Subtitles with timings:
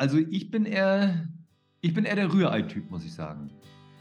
[0.00, 1.28] Also ich bin eher,
[1.82, 3.50] ich bin eher der Rührei-Typ, muss ich sagen.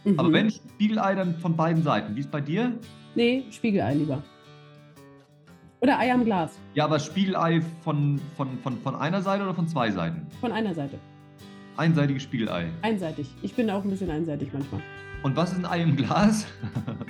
[0.05, 0.17] Mhm.
[0.17, 2.15] Aber wenn Spiegelei, dann von beiden Seiten.
[2.15, 2.79] Wie ist bei dir?
[3.15, 4.23] Nee, Spiegelei lieber.
[5.81, 6.57] Oder Eier im Glas.
[6.73, 10.25] Ja, aber Spiegelei von, von, von, von einer Seite oder von zwei Seiten?
[10.39, 10.97] Von einer Seite.
[11.75, 12.71] Einseitige Spiegelei.
[12.81, 13.35] Einseitig.
[13.41, 14.81] Ich bin auch ein bisschen einseitig manchmal.
[15.21, 16.47] Und was ist ein Ei im Glas?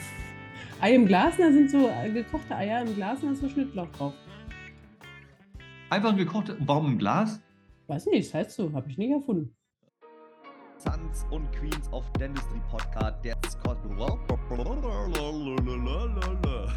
[0.81, 3.49] Ei im Glas, da sind so äh, gekochte Eier im Glas und da ist so
[3.49, 4.13] Schnittlauch drauf.
[5.91, 6.55] Einfach ein gekochtes.
[6.61, 7.39] Warum im Glas?
[7.89, 9.51] Weiß nicht, das heißt so, habe ich nie erfunden.
[10.77, 13.79] Sons und Queens of Dentistry Podcast, der Scott.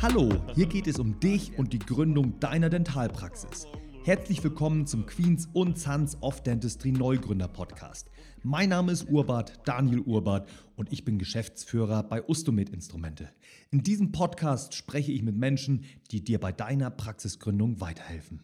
[0.01, 3.67] Hallo, hier geht es um dich und die Gründung deiner Dentalpraxis.
[4.05, 8.11] Herzlich willkommen zum Queens und Sons of Dentistry Neugründer Podcast.
[8.43, 13.29] Mein Name ist Urbart, Daniel Urbart und ich bin Geschäftsführer bei Ustomed Instrumente.
[13.71, 18.43] In diesem Podcast spreche ich mit Menschen, die dir bei deiner Praxisgründung weiterhelfen.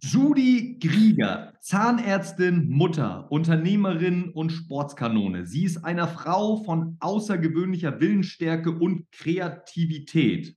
[0.00, 5.44] Judy Grieger, Zahnärztin, Mutter, Unternehmerin und Sportskanone.
[5.44, 10.54] Sie ist eine Frau von außergewöhnlicher Willensstärke und Kreativität.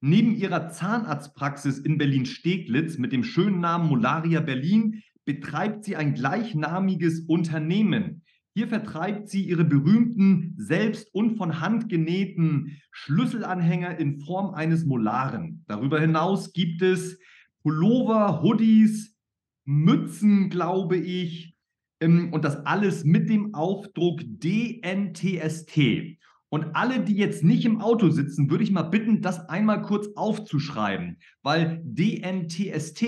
[0.00, 7.20] Neben ihrer Zahnarztpraxis in Berlin-Steglitz mit dem schönen Namen Molaria Berlin betreibt sie ein gleichnamiges
[7.28, 8.24] Unternehmen.
[8.52, 15.64] Hier vertreibt sie ihre berühmten, selbst und von Hand genähten Schlüsselanhänger in Form eines Molaren.
[15.68, 17.16] Darüber hinaus gibt es
[17.62, 19.16] Pullover, Hoodies,
[19.64, 21.54] Mützen, glaube ich,
[22.00, 25.78] ähm, und das alles mit dem Aufdruck DNTST.
[26.48, 30.08] Und alle, die jetzt nicht im Auto sitzen, würde ich mal bitten, das einmal kurz
[30.16, 33.04] aufzuschreiben, weil DNTST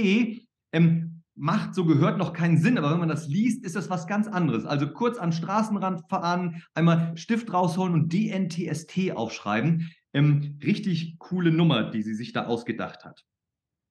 [0.72, 4.06] ähm, macht so gehört noch keinen Sinn, aber wenn man das liest, ist das was
[4.06, 4.64] ganz anderes.
[4.64, 9.90] Also kurz an Straßenrand fahren, einmal Stift rausholen und DNTST aufschreiben.
[10.12, 13.24] Ähm, richtig coole Nummer, die sie sich da ausgedacht hat.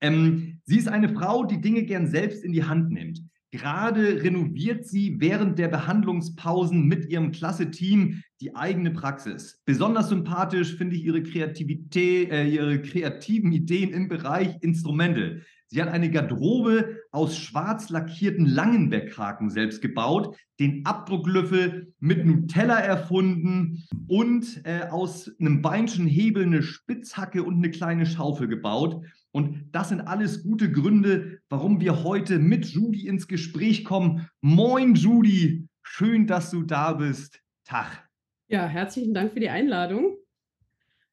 [0.02, 3.22] Ähm, sie ist eine Frau, die Dinge gern selbst in die Hand nimmt.
[3.52, 9.60] Gerade renoviert sie während der Behandlungspausen mit ihrem klasse Team die eigene Praxis.
[9.66, 15.42] Besonders sympathisch finde ich ihre Kreativität, äh, ihre kreativen Ideen im Bereich Instrumente.
[15.66, 23.84] Sie hat eine Garderobe aus schwarz lackierten Langenbeckhaken selbst gebaut, den Abdrucklöffel mit Nutella erfunden
[24.06, 29.02] und äh, aus einem Beinchen Hebel eine Spitzhacke und eine kleine Schaufel gebaut.
[29.32, 34.28] Und das sind alles gute Gründe, warum wir heute mit Judy ins Gespräch kommen.
[34.42, 35.68] Moin, Judy.
[35.82, 37.40] Schön, dass du da bist.
[37.64, 38.08] Tag.
[38.48, 40.16] Ja, herzlichen Dank für die Einladung.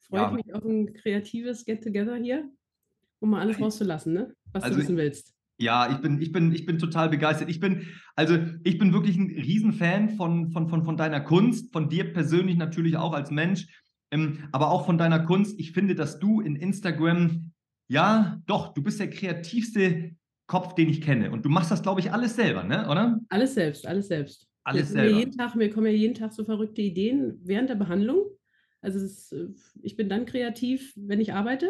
[0.02, 0.32] Freut Ja.
[0.32, 2.50] mich auf ein kreatives Get-Together hier,
[3.20, 4.34] um mal alles rauszulassen, ne?
[4.52, 5.34] was Also du wissen willst.
[5.58, 7.50] Ja, ich bin, ich bin, ich bin total begeistert.
[7.50, 11.90] Ich bin, also ich bin wirklich ein Riesenfan von, von, von, von deiner Kunst, von
[11.90, 13.68] dir persönlich natürlich auch als Mensch,
[14.12, 15.60] ähm, aber auch von deiner Kunst.
[15.60, 17.52] Ich finde, dass du in Instagram,
[17.90, 20.12] ja, doch, du bist der kreativste
[20.48, 21.32] Kopf, den ich kenne.
[21.32, 22.88] Und du machst das, glaube ich, alles selber, ne?
[22.90, 23.20] Oder?
[23.30, 24.48] Alles selbst, alles selbst.
[24.64, 25.20] Alles mir, mir selber.
[25.20, 28.26] jeden Tag, mir kommen ja jeden Tag so verrückte Ideen während der Behandlung.
[28.82, 29.48] Also ist, äh,
[29.82, 31.70] ich bin dann kreativ, wenn ich arbeite.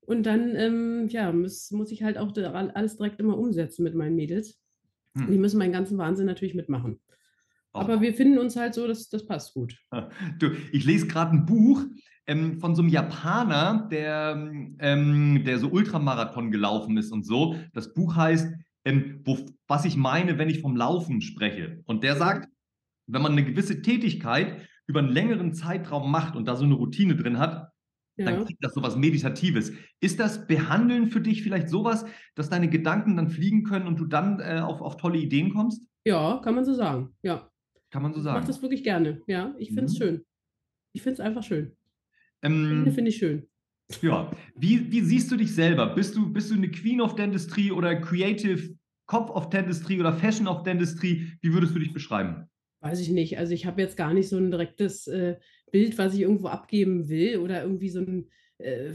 [0.00, 4.16] Und dann ähm, ja, muss, muss ich halt auch alles direkt immer umsetzen mit meinen
[4.16, 4.60] Mädels.
[5.16, 5.30] Hm.
[5.30, 7.00] Die müssen meinen ganzen Wahnsinn natürlich mitmachen.
[7.72, 7.78] Oh.
[7.78, 9.76] Aber wir finden uns halt so, dass das passt gut.
[10.38, 11.84] Du, ich lese gerade ein Buch
[12.26, 17.56] ähm, von so einem Japaner, der, ähm, der so Ultramarathon gelaufen ist und so.
[17.72, 18.52] Das Buch heißt,
[18.84, 21.82] ähm, wo, was ich meine, wenn ich vom Laufen spreche.
[21.86, 22.48] Und der sagt,
[23.06, 27.16] wenn man eine gewisse Tätigkeit über einen längeren Zeitraum macht und da so eine Routine
[27.16, 27.70] drin hat,
[28.16, 28.26] Ja.
[28.26, 29.72] dann kriegt das sowas Meditatives.
[30.00, 34.04] Ist das Behandeln für dich vielleicht sowas, dass deine Gedanken dann fliegen können und du
[34.06, 35.86] dann äh, auf, auf tolle Ideen kommst?
[36.06, 37.14] ja, kann man so sagen.
[37.22, 37.48] Ja.
[37.90, 38.46] Kann man so Ich mache sagen.
[38.46, 39.20] das wirklich gerne.
[39.26, 39.96] Ja, ich finde es Mhm.
[39.98, 40.24] schön.
[40.92, 41.72] Ich finde es einfach schön.
[42.44, 43.48] Ähm, Finde finde ich schön.
[44.00, 45.94] Ja, wie, wie siehst du dich selber?
[45.94, 48.74] Bist du, bist du eine Queen of Dentistry oder Creative
[49.06, 51.32] Cop of Dentistry oder Fashion of Dentistry?
[51.42, 52.48] Wie würdest du dich beschreiben?
[52.80, 53.38] Weiß ich nicht.
[53.38, 55.36] Also ich habe jetzt gar nicht so ein direktes äh,
[55.70, 58.94] Bild, was ich irgendwo abgeben will oder irgendwie so ein äh,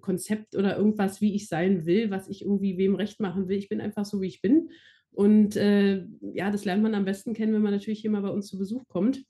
[0.00, 3.58] Konzept oder irgendwas, wie ich sein will, was ich irgendwie wem recht machen will.
[3.58, 4.70] Ich bin einfach so, wie ich bin.
[5.12, 8.30] Und äh, ja, das lernt man am besten kennen, wenn man natürlich hier mal bei
[8.30, 9.24] uns zu Besuch kommt.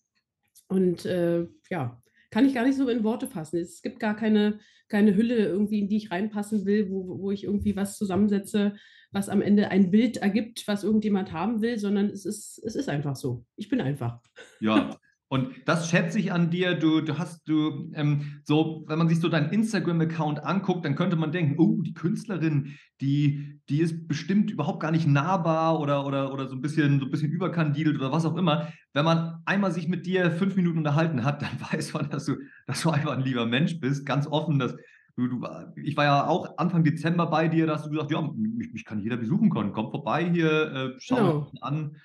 [0.68, 3.58] Und äh, ja, kann ich gar nicht so in Worte fassen.
[3.58, 7.44] Es gibt gar keine, keine Hülle irgendwie, in die ich reinpassen will, wo, wo ich
[7.44, 8.74] irgendwie was zusammensetze,
[9.10, 12.88] was am Ende ein Bild ergibt, was irgendjemand haben will, sondern es ist, es ist
[12.88, 13.44] einfach so.
[13.56, 14.20] Ich bin einfach.
[14.60, 14.96] Ja,
[15.32, 16.74] und das schätze ich an dir.
[16.74, 21.14] Du, du hast, du, ähm, so, wenn man sich so deinen Instagram-Account anguckt, dann könnte
[21.14, 26.32] man denken, oh, die Künstlerin, die, die ist bestimmt überhaupt gar nicht nahbar oder, oder,
[26.32, 28.72] oder so ein bisschen, so ein bisschen überkandidelt oder was auch immer.
[28.92, 32.34] Wenn man einmal sich mit dir fünf Minuten unterhalten hat, dann weiß man, dass du,
[32.66, 34.58] dass du einfach ein lieber Mensch bist, ganz offen.
[34.58, 34.74] Das
[35.14, 35.46] du, du,
[35.76, 38.84] ich war ja auch Anfang Dezember bei dir, da hast du gesagt, ja, mich, mich
[38.84, 39.72] kann jeder besuchen können.
[39.72, 41.40] Komm vorbei hier, äh, schau Genau.
[41.52, 41.60] genau.
[41.60, 41.96] an.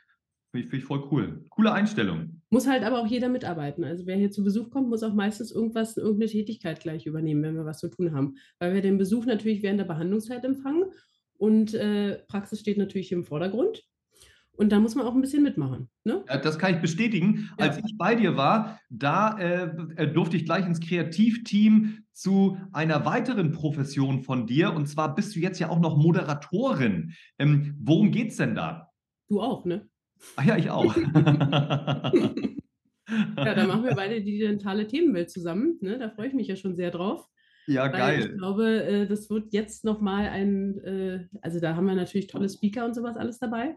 [0.56, 1.44] Finde ich, find ich voll cool.
[1.50, 2.42] Coole Einstellung.
[2.50, 3.84] Muss halt aber auch jeder mitarbeiten.
[3.84, 7.56] Also wer hier zu Besuch kommt, muss auch meistens irgendwas, irgendeine Tätigkeit gleich übernehmen, wenn
[7.56, 8.38] wir was zu tun haben.
[8.60, 10.86] Weil wir den Besuch natürlich während der Behandlungszeit empfangen
[11.38, 13.84] und äh, Praxis steht natürlich im Vordergrund.
[14.54, 15.90] Und da muss man auch ein bisschen mitmachen.
[16.06, 16.24] Ne?
[16.30, 17.50] Ja, das kann ich bestätigen.
[17.60, 17.66] Ja.
[17.66, 23.06] Als ich bei dir war, da äh, äh, durfte ich gleich ins Kreativteam zu einer
[23.06, 24.74] weiteren Profession von dir.
[24.74, 27.12] Und zwar bist du jetzt ja auch noch Moderatorin.
[27.40, 28.94] Ähm, worum geht's denn da?
[29.28, 29.90] Du auch, ne?
[30.36, 30.96] Ach ja, ich auch.
[30.98, 32.12] Ja,
[33.54, 35.78] da machen wir beide die dentale Themenwelt zusammen.
[35.82, 35.98] Ne?
[36.00, 37.26] Da freue ich mich ja schon sehr drauf.
[37.68, 38.32] ja, geil.
[38.32, 42.50] ich glaube, äh, das wird jetzt nochmal ein, äh, also da haben wir natürlich tolle
[42.50, 43.76] Speaker und sowas alles dabei.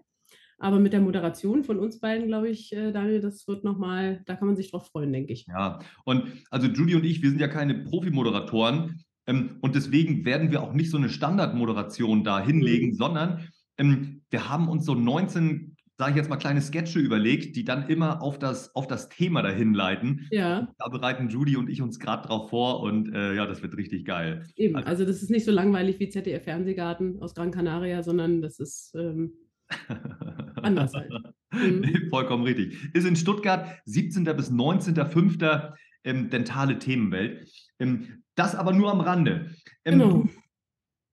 [0.61, 4.35] Aber mit der Moderation von uns beiden, glaube ich, äh, Daniel, das wird nochmal, da
[4.35, 5.47] kann man sich drauf freuen, denke ich.
[5.47, 10.51] Ja, und also Judy und ich, wir sind ja keine Profi-Moderatoren ähm, und deswegen werden
[10.51, 12.95] wir auch nicht so eine Standardmoderation da hinlegen, Mhm.
[12.95, 15.68] sondern ähm, wir haben uns so 19,
[15.99, 19.43] sage ich jetzt mal, kleine Sketche überlegt, die dann immer auf das, auf das Thema
[19.43, 20.29] dahin leiten.
[20.31, 23.77] Ja, Da bereiten Judy und ich uns gerade drauf vor und äh, ja, das wird
[23.77, 24.47] richtig geil.
[24.55, 24.77] eben.
[24.77, 28.61] Also- Also das ist nicht so langweilig wie ZDF Fernsehgarten aus Gran Canaria, sondern das
[28.61, 29.33] ist ähm,
[30.63, 31.11] anders halt.
[31.53, 32.09] Mhm.
[32.11, 32.95] Vollkommen richtig.
[32.95, 34.25] Ist in Stuttgart 17.
[34.25, 35.73] bis 19.05.
[36.05, 37.51] Ähm, dentale Themenwelt.
[37.81, 39.51] Ähm, das aber nur am Rande.
[39.85, 40.29] Ähm, Genau.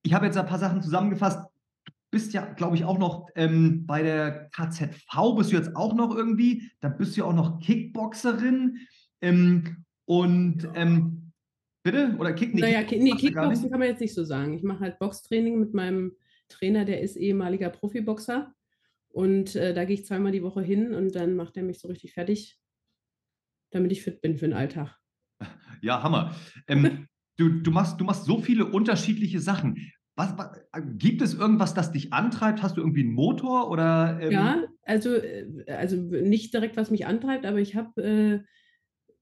[0.04, 1.40] ich habe jetzt ein paar Sachen zusammengefasst.
[2.16, 5.94] Du bist ja, glaube ich, auch noch ähm, bei der KZV, bist du jetzt auch
[5.94, 6.72] noch irgendwie.
[6.80, 8.88] Da bist du ja auch noch Kickboxerin.
[9.20, 11.34] Ähm, und ähm,
[11.84, 12.16] bitte?
[12.18, 12.56] Oder Kick?
[12.56, 14.54] Naja, nee, machst du gar Kickboxen kann man jetzt nicht so sagen.
[14.54, 16.14] Ich mache halt Boxtraining mit meinem
[16.48, 18.56] Trainer, der ist ehemaliger Profiboxer.
[19.10, 21.90] Und äh, da gehe ich zweimal die Woche hin und dann macht er mich so
[21.90, 22.58] richtig fertig,
[23.72, 24.98] damit ich fit bin für den Alltag.
[25.82, 26.34] Ja, Hammer.
[26.68, 29.92] Ähm, du, du, machst, du machst so viele unterschiedliche Sachen.
[30.16, 30.50] Was, was,
[30.98, 32.64] gibt es irgendwas, das dich antreibt?
[32.64, 34.18] Hast du irgendwie einen Motor oder?
[34.22, 38.40] ähm, Ja, also, äh, also nicht direkt, was mich antreibt, aber ich habe äh,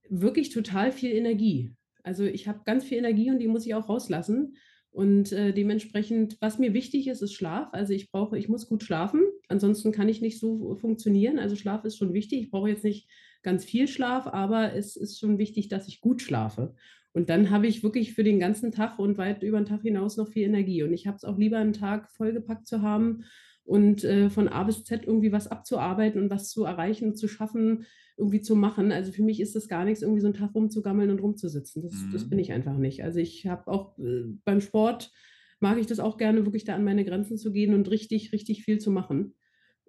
[0.08, 1.74] wirklich total viel Energie.
[2.04, 4.56] Also ich habe ganz viel Energie und die muss ich auch rauslassen.
[4.90, 7.70] Und äh, dementsprechend, was mir wichtig ist, ist Schlaf.
[7.72, 11.40] Also ich brauche, ich muss gut schlafen, ansonsten kann ich nicht so funktionieren.
[11.40, 12.42] Also Schlaf ist schon wichtig.
[12.42, 13.10] Ich brauche jetzt nicht
[13.42, 16.76] ganz viel Schlaf, aber es ist schon wichtig, dass ich gut schlafe.
[17.14, 20.16] Und dann habe ich wirklich für den ganzen Tag und weit über den Tag hinaus
[20.18, 20.82] noch viel Energie.
[20.82, 23.24] Und ich habe es auch lieber einen Tag vollgepackt zu haben
[23.64, 27.28] und äh, von A bis Z irgendwie was abzuarbeiten und was zu erreichen und zu
[27.28, 28.92] schaffen, irgendwie zu machen.
[28.92, 31.82] Also für mich ist das gar nichts, irgendwie so einen Tag rumzugammeln und rumzusitzen.
[31.82, 32.30] Das, das Mhm.
[32.30, 33.02] bin ich einfach nicht.
[33.04, 35.12] Also ich habe auch äh, beim Sport
[35.60, 38.64] mag ich das auch gerne, wirklich da an meine Grenzen zu gehen und richtig, richtig
[38.64, 39.34] viel zu machen.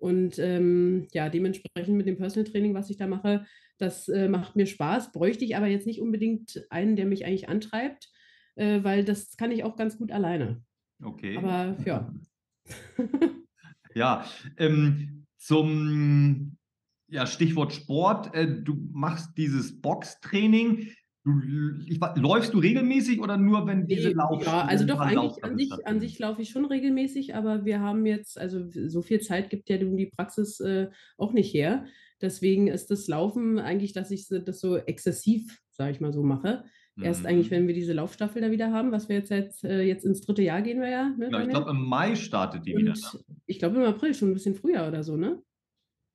[0.06, 3.48] Und ähm, ja, dementsprechend mit dem Personal Training, was ich da mache,
[3.80, 5.12] das äh, macht mir Spaß.
[5.12, 8.12] Bräuchte ich aber jetzt nicht unbedingt einen, der mich eigentlich antreibt,
[8.54, 10.64] äh, weil das kann ich auch ganz gut alleine.
[11.04, 11.38] Okay.
[11.38, 12.14] Aber ja.
[13.96, 14.26] Ja,
[14.58, 16.58] ähm, zum
[17.08, 18.36] ja, Stichwort Sport.
[18.36, 20.92] Äh, du machst dieses Boxtraining.
[21.26, 21.32] Du,
[21.88, 24.46] ich, läufst du regelmäßig oder nur, wenn diese Nee, Lauf?
[24.46, 28.06] ja, also doch eigentlich an sich, an sich laufe ich schon regelmäßig, aber wir haben
[28.06, 31.86] jetzt, also so viel Zeit gibt ja die Praxis äh, auch nicht her.
[32.22, 36.64] Deswegen ist das Laufen eigentlich, dass ich das so exzessiv, sage ich mal so, mache.
[37.02, 37.26] Erst Mhm.
[37.26, 40.22] eigentlich, wenn wir diese Laufstaffel da wieder haben, was wir jetzt seit, äh, jetzt ins
[40.22, 41.10] dritte Jahr gehen wir ja.
[41.10, 42.92] Ne, Genau, ich glaube, im Mai startet die wieder.
[42.94, 43.36] Und Ne?
[43.48, 45.42] ich glaube im April, schon ein bisschen früher oder so, ne?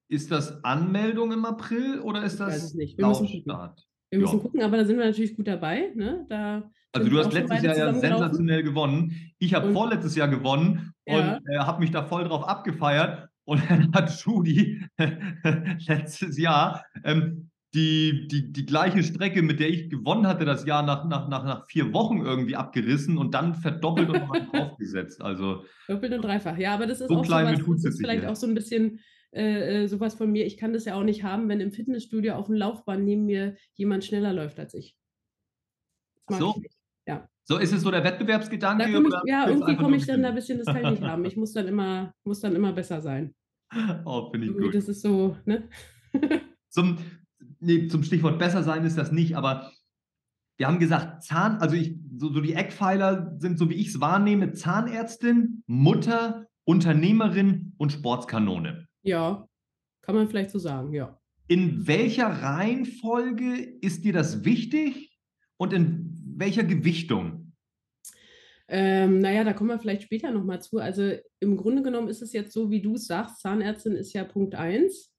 [0.09, 2.99] Ist das Anmeldung im April oder ist Ich weiß das es nicht.
[3.01, 3.87] Laufstart?
[4.11, 4.43] Wir müssen Ja.
[4.43, 5.93] gucken, aber da sind wir natürlich gut dabei.
[5.95, 6.27] Ne?
[6.29, 9.15] Da Also du hast letztes Jahr ja sensationell gewonnen.
[9.39, 11.35] Ich habe vorletztes Jahr gewonnen Ja.
[11.37, 13.29] und äh, habe mich da voll drauf abgefeiert.
[13.45, 14.85] Und dann hat Judy
[15.87, 20.83] letztes Jahr ähm, die, die, die gleiche Strecke, mit der ich gewonnen hatte, das Jahr
[20.85, 25.23] nach, nach, nach, nach vier Wochen irgendwie abgerissen und dann verdoppelt und nochmal draufgesetzt.
[25.23, 26.59] Also Doppelt und dreifach.
[26.59, 28.31] Ja, aber das ist So auch klein mit Hut das ist vielleicht hier.
[28.31, 28.99] auch so ein bisschen
[29.33, 30.47] äh, äh, sowas von mir.
[30.47, 33.57] Ich kann das ja auch nicht haben, wenn im Fitnessstudio auf dem Laufband neben mir
[33.75, 34.97] jemand schneller läuft als ich.
[36.29, 36.55] So.
[36.63, 36.73] ich.
[37.07, 38.85] Ja, so ist es so der da Wettbewerbsgedanke.
[38.85, 41.25] ich, ja irgendwie komme ich dann da ein bisschen, das kann ich nicht haben.
[41.25, 43.35] Ich muss dann immer, muss dann immer besser sein.
[44.05, 44.75] Oh, finde ich Irgendwie, gut.
[44.75, 45.69] das ist so, ne?
[46.69, 46.99] Zum,
[47.61, 49.71] nee, zum Stichwort besser sein ist das nicht, aber
[50.57, 54.01] wir haben gesagt, Zahn, also ich, so, so die Eckpfeiler sind, so wie ich es
[54.01, 58.87] wahrnehme, Zahnärztin, Mutter, Unternehmerin und Sportskanone.
[59.03, 59.49] Ja,
[60.03, 61.19] kann man vielleicht so sagen, ja.
[61.49, 65.19] In welcher Reihenfolge ist dir das wichtig
[65.57, 67.53] und in welcher Gewichtung?
[68.73, 70.79] Ähm, naja, da kommen wir vielleicht später nochmal zu.
[70.79, 74.23] Also im Grunde genommen ist es jetzt so, wie du es sagst, Zahnärztin ist ja
[74.23, 75.13] Punkt 1.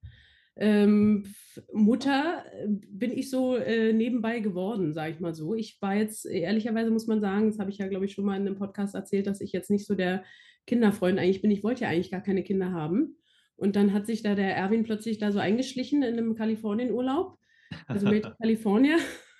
[0.56, 1.26] ähm,
[1.72, 5.54] Mutter äh, bin ich so äh, nebenbei geworden, sage ich mal so.
[5.54, 8.36] Ich war jetzt, ehrlicherweise muss man sagen, das habe ich ja, glaube ich, schon mal
[8.36, 10.24] in einem Podcast erzählt, dass ich jetzt nicht so der
[10.66, 11.50] Kinderfreund eigentlich bin.
[11.50, 13.16] Ich wollte ja eigentlich gar keine Kinder haben.
[13.62, 17.38] Und dann hat sich da der Erwin plötzlich da so eingeschlichen in einem Kalifornienurlaub,
[17.86, 18.96] also mit California.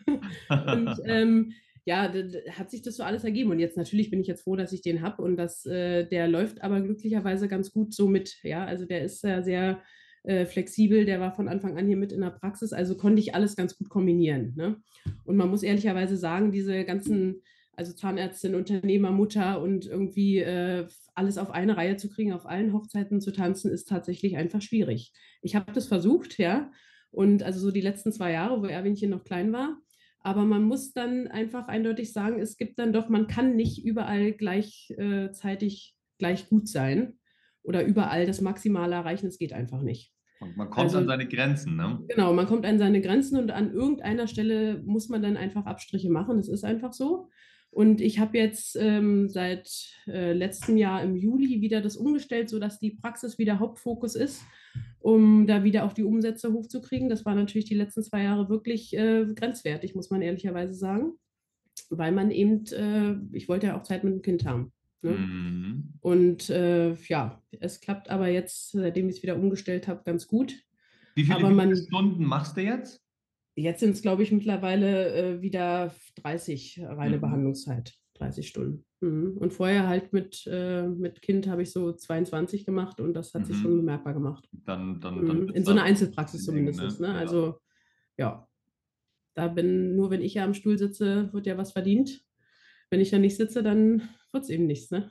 [0.48, 1.52] und ähm,
[1.84, 2.12] ja,
[2.56, 3.50] hat sich das so alles ergeben.
[3.50, 6.28] Und jetzt natürlich bin ich jetzt froh, dass ich den habe und dass äh, der
[6.28, 8.36] läuft aber glücklicherweise ganz gut so mit.
[8.44, 9.82] Ja, also der ist ja sehr
[10.22, 13.34] äh, flexibel, der war von Anfang an hier mit in der Praxis, also konnte ich
[13.34, 14.54] alles ganz gut kombinieren.
[14.54, 14.76] Ne?
[15.24, 17.42] Und man muss ehrlicherweise sagen, diese ganzen,
[17.82, 22.72] also Zahnärztin, Unternehmer, Mutter und irgendwie äh, alles auf eine Reihe zu kriegen, auf allen
[22.72, 25.12] Hochzeiten zu tanzen, ist tatsächlich einfach schwierig.
[25.42, 26.70] Ich habe das versucht, ja,
[27.10, 29.78] und also so die letzten zwei Jahre, wo Erwinchen noch klein war.
[30.20, 34.32] Aber man muss dann einfach eindeutig sagen, es gibt dann doch, man kann nicht überall
[34.32, 37.18] gleichzeitig äh, gleich gut sein
[37.64, 39.26] oder überall das Maximale erreichen.
[39.26, 40.12] Es geht einfach nicht.
[40.38, 42.00] Und man kommt also, an seine Grenzen, ne?
[42.08, 46.10] Genau, man kommt an seine Grenzen und an irgendeiner Stelle muss man dann einfach Abstriche
[46.10, 46.36] machen.
[46.36, 47.28] Das ist einfach so.
[47.72, 49.70] Und ich habe jetzt ähm, seit
[50.06, 54.42] äh, letztem Jahr im Juli wieder das umgestellt, sodass die Praxis wieder Hauptfokus ist,
[55.00, 57.08] um da wieder auch die Umsätze hochzukriegen.
[57.08, 61.14] Das war natürlich die letzten zwei Jahre wirklich äh, grenzwertig, muss man ehrlicherweise sagen,
[61.88, 64.74] weil man eben, äh, ich wollte ja auch Zeit mit dem Kind haben.
[65.00, 65.12] Ne?
[65.12, 65.94] Mhm.
[66.02, 70.54] Und äh, ja, es klappt aber jetzt, seitdem ich es wieder umgestellt habe, ganz gut.
[71.14, 73.01] Wie viele, wie viele Stunden machst du jetzt?
[73.54, 77.20] Jetzt sind es, glaube ich, mittlerweile äh, wieder 30 reine mhm.
[77.20, 78.84] Behandlungszeit, 30 Stunden.
[79.00, 79.36] Mhm.
[79.36, 83.46] Und vorher halt mit, äh, mit Kind habe ich so 22 gemacht und das hat
[83.46, 83.78] sich schon mhm.
[83.78, 84.48] bemerkbar gemacht.
[84.52, 85.48] Dann, dann, dann mhm.
[85.50, 87.00] In so einer Einzelpraxis zumindest.
[87.00, 87.08] Ne?
[87.08, 87.14] Ne?
[87.14, 87.58] Also
[88.16, 88.48] ja,
[89.34, 92.24] da bin nur, wenn ich ja am Stuhl sitze, wird ja was verdient.
[92.90, 95.10] Wenn ich da nicht sitze, dann wird es eben nichts, ne?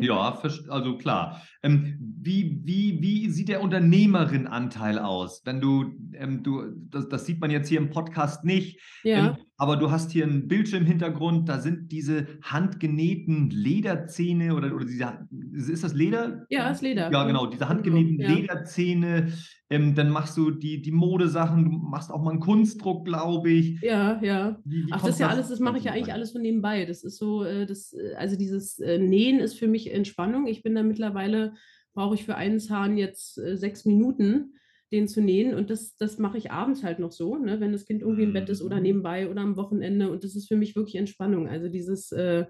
[0.00, 1.42] Ja, also klar.
[1.62, 5.42] Ähm, wie, wie, wie sieht der Unternehmerin-Anteil aus?
[5.44, 9.30] Wenn du, ähm, du das, das, sieht man jetzt hier im Podcast nicht, ja.
[9.30, 15.28] ähm, aber du hast hier einen Bildschirmhintergrund, da sind diese handgenähten Lederzähne oder, oder diese,
[15.70, 16.44] ist das Leder?
[16.50, 17.12] Ja, ist Leder.
[17.12, 18.28] Ja, genau, diese handgenähten ja.
[18.28, 19.32] Lederzähne.
[19.70, 23.80] Ähm, dann machst du die, die Modesachen, du machst auch mal einen Kunstdruck, glaube ich.
[23.82, 24.58] Ja, ja.
[24.64, 26.84] Wie, wie Ach, das ist ja alles, das mache ich ja eigentlich alles von nebenbei.
[26.84, 30.48] Das ist so, äh, das, äh, also dieses äh, Nähen ist für mich Entspannung.
[30.48, 31.54] Ich bin da mittlerweile,
[31.94, 34.54] brauche ich für einen Zahn jetzt sechs Minuten
[34.92, 35.54] den zu nähen.
[35.54, 38.32] Und das, das mache ich abends halt noch so, ne, wenn das Kind irgendwie im
[38.32, 38.82] Bett ist oder mhm.
[38.82, 40.10] nebenbei oder am Wochenende.
[40.10, 41.48] Und das ist für mich wirklich Entspannung.
[41.48, 42.44] Also dieses äh,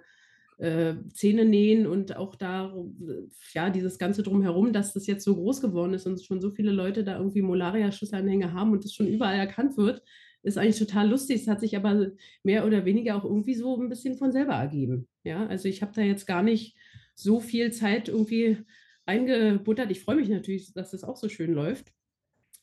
[0.58, 2.74] äh, Zähne nähen und auch da,
[3.54, 6.72] ja, dieses Ganze drumherum, dass das jetzt so groß geworden ist und schon so viele
[6.72, 10.02] Leute da irgendwie Molaria-Schussanhänge haben und das schon überall erkannt wird,
[10.42, 11.42] ist eigentlich total lustig.
[11.42, 12.10] Es hat sich aber
[12.42, 15.08] mehr oder weniger auch irgendwie so ein bisschen von selber ergeben.
[15.24, 16.76] Ja, also ich habe da jetzt gar nicht
[17.14, 18.58] so viel Zeit irgendwie
[19.06, 19.90] eingebuttert.
[19.90, 21.92] Ich freue mich natürlich, dass das auch so schön läuft.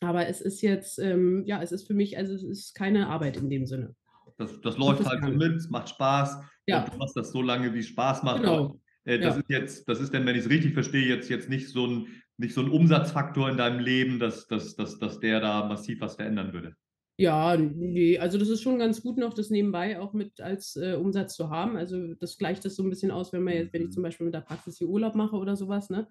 [0.02, 3.38] Aber es ist jetzt, ähm, ja, es ist für mich, also es ist keine Arbeit
[3.38, 3.96] in dem Sinne.
[4.38, 6.38] Das, das läuft halt so mit, es macht Spaß.
[6.68, 6.86] Ja.
[6.86, 8.42] Du machst das so lange, wie es Spaß macht.
[8.42, 8.80] Genau.
[9.04, 9.42] äh, das ja.
[9.42, 12.08] ist jetzt, das ist dann, wenn ich es richtig verstehe, jetzt, jetzt nicht so ein,
[12.38, 16.16] nicht so ein Umsatzfaktor in deinem Leben, dass, dass, dass, dass der da massiv was
[16.16, 16.76] verändern würde.
[17.18, 20.94] Ja, nee, also das ist schon ganz gut noch, das nebenbei auch mit als äh,
[20.94, 21.76] Umsatz zu haben.
[21.76, 23.92] Also das gleicht das so ein bisschen aus, wenn man jetzt, wenn ich mhm.
[23.92, 26.08] zum Beispiel mit der Praxis hier Urlaub mache oder sowas, ne?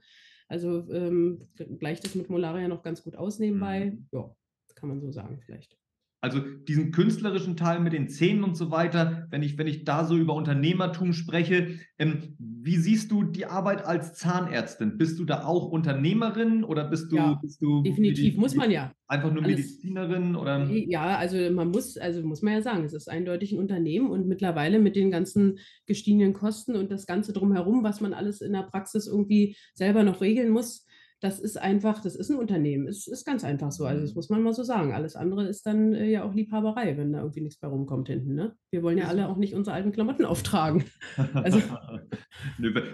[0.49, 1.47] Also ähm,
[1.79, 3.91] gleicht das mit Molaria noch ganz gut aus nebenbei.
[3.91, 4.09] Mhm.
[4.13, 4.35] Ja,
[4.75, 5.79] kann man so sagen vielleicht.
[6.21, 10.05] Also diesen künstlerischen Teil mit den Zähnen und so weiter, wenn ich, wenn ich da
[10.05, 14.99] so über Unternehmertum spreche, ähm, wie siehst du die Arbeit als Zahnärztin?
[14.99, 18.93] Bist du da auch Unternehmerin oder bist du, ja, bist du definitiv muss man ja
[19.07, 20.69] einfach nur Alles, Medizinerin oder?
[20.69, 24.27] Ja, also man muss, also muss man ja sagen, es ist eindeutig ein Unternehmen und
[24.27, 28.65] mittlerweile mit den ganzen gestiegenen Kosten und das Ganze drumherum, was man alles in der
[28.65, 30.85] Praxis irgendwie selber noch regeln muss,
[31.21, 32.87] das ist einfach, das ist ein Unternehmen.
[32.87, 33.85] Es ist ganz einfach so.
[33.85, 34.17] Also das mhm.
[34.17, 34.93] muss man mal so sagen.
[34.93, 38.35] Alles andere ist dann äh, ja auch Liebhaberei, wenn da irgendwie nichts bei rumkommt hinten.
[38.35, 38.55] Ne?
[38.71, 40.85] Wir wollen ja alle auch nicht unsere alten Klamotten auftragen.
[41.35, 41.61] Also,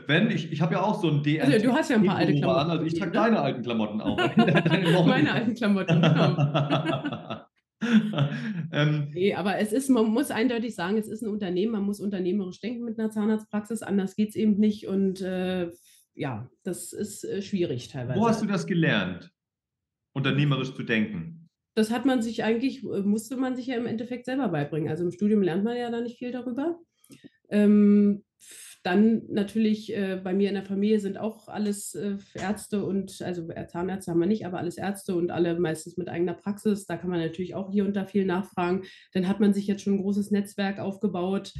[0.06, 1.42] wenn, ich, ich habe ja auch so ein DM.
[1.42, 2.60] Also du hast ja ein paar alte Klamotten.
[2.60, 3.16] An, also ich trage ne?
[3.16, 4.16] deine alten Klamotten auch.
[5.06, 7.44] Meine alten Klamotten, genau.
[8.72, 12.00] ähm, nee, aber es ist, man muss eindeutig sagen, es ist ein Unternehmen, man muss
[12.00, 14.86] unternehmerisch denken mit einer Zahnarztpraxis, anders geht es eben nicht.
[14.86, 15.70] Und äh,
[16.14, 18.20] ja, das ist äh, schwierig teilweise.
[18.20, 19.32] Wo hast du das gelernt,
[20.14, 21.48] unternehmerisch zu denken?
[21.74, 24.88] Das hat man sich eigentlich, äh, musste man sich ja im Endeffekt selber beibringen.
[24.88, 26.78] Also im Studium lernt man ja da nicht viel darüber.
[27.50, 28.24] Ähm,
[28.84, 33.48] dann natürlich äh, bei mir in der Familie sind auch alles äh, Ärzte und, also
[33.48, 36.84] äh, Zahnärzte haben wir nicht, aber alles Ärzte und alle meistens mit eigener Praxis.
[36.84, 38.82] Da kann man natürlich auch hier und da viel nachfragen.
[39.12, 41.54] Dann hat man sich jetzt schon ein großes Netzwerk aufgebaut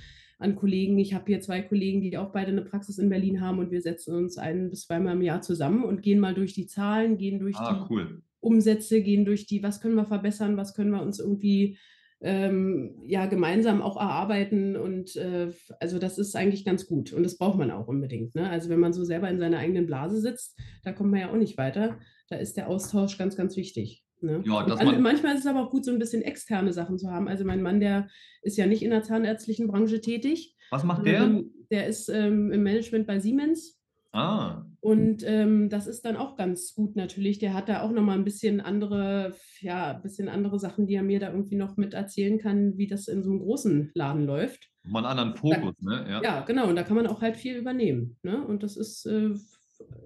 [0.45, 0.99] an Kollegen.
[0.99, 3.83] Ich habe hier zwei Kollegen, die auch beide eine Praxis in Berlin haben und wir
[3.83, 7.41] setzen uns ein bis zweimal im Jahr zusammen und gehen mal durch die Zahlen, gehen
[7.41, 8.23] durch ah, die cool.
[8.41, 11.79] Umsätze gehen durch die, was können wir verbessern, was können wir uns irgendwie
[12.21, 17.39] ähm, ja gemeinsam auch erarbeiten und äh, also das ist eigentlich ganz gut und das
[17.39, 18.35] braucht man auch unbedingt.
[18.35, 18.49] Ne?
[18.49, 21.37] Also wenn man so selber in seiner eigenen Blase sitzt, da kommt man ja auch
[21.37, 21.99] nicht weiter.
[22.29, 24.04] Da ist der Austausch ganz, ganz wichtig.
[24.25, 24.43] Ne?
[24.47, 26.99] Ja, dass Und man- manchmal ist es aber auch gut, so ein bisschen externe Sachen
[26.99, 27.29] zu haben.
[27.29, 28.09] Also mein Mann, der
[28.43, 30.57] ist ja nicht in der zahnärztlichen Branche tätig.
[30.71, 31.21] Was macht der?
[31.21, 33.81] sondern Der ist ähm, im Management bei Siemens.
[34.13, 37.41] Ah, Und ähm, das ist dann auch ganz gut natürlich.
[37.41, 41.03] Der hat da auch nochmal ein bisschen andere, ja, ein bisschen andere Sachen, die er
[41.03, 44.71] mir da irgendwie noch mit erzählen kann, wie das in so einem großen Laden läuft.
[44.85, 46.07] mal einen anderen Fokus, ne?
[46.09, 46.23] Ja.
[46.23, 46.69] Ja, genau.
[46.69, 48.17] Und da kann man auch halt viel übernehmen.
[48.23, 48.47] Ne?
[48.47, 49.31] Und das ist äh,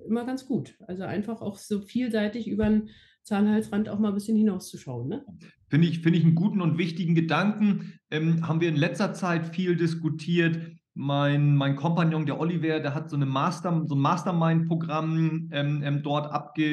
[0.06, 0.74] immer ganz gut.
[0.86, 2.88] Also einfach auch so vielseitig über den
[3.28, 5.08] Zahnhalsrand auch mal ein bisschen hinauszuschauen.
[5.08, 5.24] Ne?
[5.68, 7.92] Finde ich, finde ich einen guten und wichtigen Gedanken.
[8.10, 10.58] Ähm, haben wir in letzter Zeit viel diskutiert.
[10.94, 16.02] Mein, mein Kompagnon, der Oliver, der hat so, eine Master, so ein Mastermind-Programm ähm, ähm,
[16.02, 16.64] dort abge,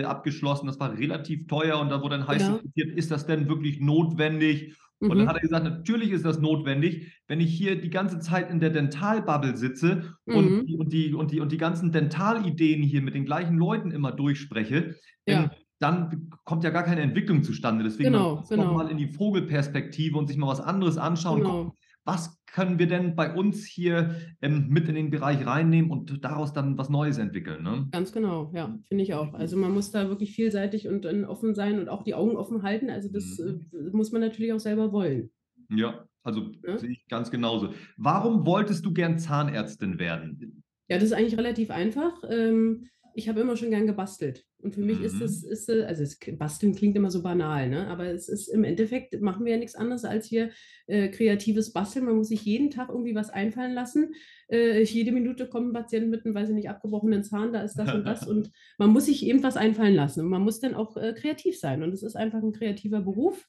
[0.00, 0.66] äh, abgeschlossen.
[0.66, 2.54] Das war relativ teuer und da wurde dann heiß Genau.
[2.58, 4.76] diskutiert, ist das denn wirklich notwendig?
[5.02, 5.28] Und dann Mhm.
[5.28, 8.68] hat er gesagt, natürlich ist das notwendig, wenn ich hier die ganze Zeit in der
[8.68, 10.66] Dentalbubble sitze und, Mhm.
[10.66, 14.12] die, und, die, und, die, und die ganzen Dentalideen hier mit den gleichen Leuten immer
[14.12, 15.50] durchspreche, Ja.
[15.80, 17.82] Dann kommt ja gar keine Entwicklung zustande.
[17.84, 18.64] Deswegen Genau, genau.
[18.64, 21.40] noch mal in die Vogelperspektive und sich mal was anderes anschauen.
[21.40, 21.64] Genau.
[21.64, 26.24] Gucken, was können wir denn bei uns hier ähm, mit in den Bereich reinnehmen und
[26.24, 27.62] daraus dann was Neues entwickeln?
[27.62, 27.88] Ne?
[27.92, 29.34] Ganz genau, ja, finde ich auch.
[29.34, 32.90] Also man muss da wirklich vielseitig und offen sein und auch die Augen offen halten.
[32.90, 33.66] Also das Mhm.
[33.72, 35.30] äh, muss man natürlich auch selber wollen.
[35.70, 36.78] Ja, also Ja.
[36.78, 37.72] sehe ich ganz genauso.
[37.96, 40.62] Warum wolltest du gern Zahnärztin werden?
[40.88, 42.22] Ja, das ist eigentlich relativ einfach.
[42.28, 44.44] Ähm, ich habe immer schon gern gebastelt.
[44.58, 45.22] Und für mich ist Mhm.
[45.22, 47.86] es, ist, also es, Basteln klingt immer so banal, ne?
[47.88, 50.50] aber es ist im Endeffekt, machen wir ja nichts anderes als hier
[50.86, 52.04] äh, kreatives Basteln.
[52.04, 54.14] Man muss sich jeden Tag irgendwie was einfallen lassen.
[54.48, 57.76] Äh, jede Minute kommt ein Patient mit einem, weiß ich nicht, abgebrochenen Zahn, da ist
[57.76, 58.26] das und das.
[58.30, 60.20] Und man muss sich eben was einfallen lassen.
[60.20, 61.82] Und man muss dann auch äh, kreativ sein.
[61.82, 63.46] Und es ist einfach ein kreativer Beruf.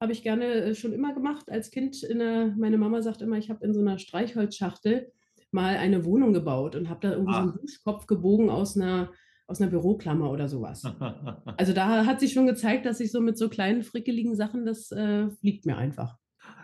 [0.00, 1.50] Habe ich gerne äh, schon immer gemacht.
[1.50, 5.12] Als Kind, in der, meine Mama sagt immer, ich habe in so einer Streichholzschachtel
[5.52, 7.60] mal eine Wohnung gebaut und habe da irgendwie so einen Ach.
[7.60, 9.10] Duschkopf gebogen aus einer,
[9.46, 10.82] aus einer Büroklammer oder sowas.
[11.56, 14.90] Also da hat sich schon gezeigt, dass ich so mit so kleinen frickeligen Sachen, das
[14.90, 16.16] äh, liegt mir einfach.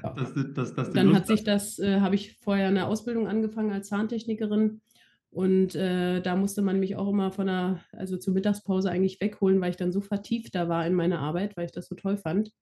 [0.03, 0.15] Ja.
[0.55, 3.89] dass, dass du Dann hat sich das, äh, habe ich vorher eine Ausbildung angefangen als
[3.89, 4.81] Zahntechnikerin
[5.31, 9.61] und äh, da musste man mich auch immer von der, also zur Mittagspause eigentlich wegholen,
[9.61, 12.17] weil ich dann so vertieft da war in meine Arbeit, weil ich das so toll
[12.17, 12.53] fand.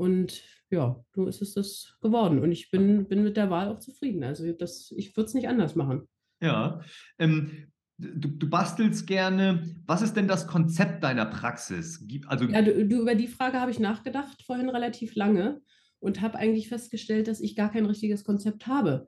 [0.00, 2.38] Und ja, so ist es das geworden.
[2.38, 4.24] Und ich bin, bin mit der Wahl auch zufrieden.
[4.24, 6.08] Also das, ich würde es nicht anders machen.
[6.40, 6.80] Ja.
[7.18, 9.76] Ähm, du, du bastelst gerne.
[9.84, 12.02] Was ist denn das Konzept deiner Praxis?
[12.28, 15.60] Also, Ja, du, du, über die Frage habe ich nachgedacht vorhin relativ lange
[15.98, 19.06] und habe eigentlich festgestellt, dass ich gar kein richtiges Konzept habe.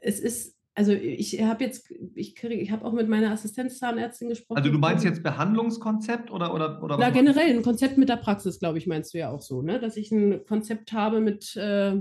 [0.00, 4.58] Es ist, also ich habe jetzt, ich kriege, ich habe auch mit meiner Assistenzzahnärztin gesprochen.
[4.58, 5.14] also du meinst vorhin.
[5.14, 9.14] jetzt Behandlungskonzept oder, oder, oder Na, generell ein Konzept mit der Praxis, glaube ich, meinst
[9.14, 9.78] du ja auch so, ne?
[9.78, 12.00] Dass ich ein Konzept habe mit, äh,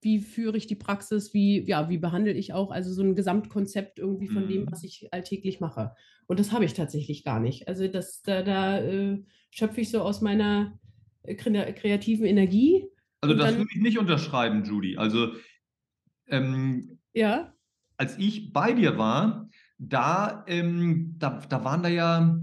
[0.00, 3.98] wie führe ich die Praxis, wie, ja, wie behandle ich auch, also so ein Gesamtkonzept
[3.98, 4.72] irgendwie von dem, Mhm.
[4.72, 5.94] was ich alltäglich mache.
[6.26, 7.68] Und das habe ich tatsächlich gar nicht.
[7.68, 10.78] Also das, da, da äh, schöpfe ich so aus meiner
[11.22, 12.86] äh, kre- kreativen Energie.
[13.22, 14.96] Also das dann- würde ich nicht unterschreiben, Judy.
[14.98, 15.28] Also
[16.28, 17.53] ähm, Ja,
[17.96, 22.38] als ich bei dir war, da, ähm, da, da waren da ja,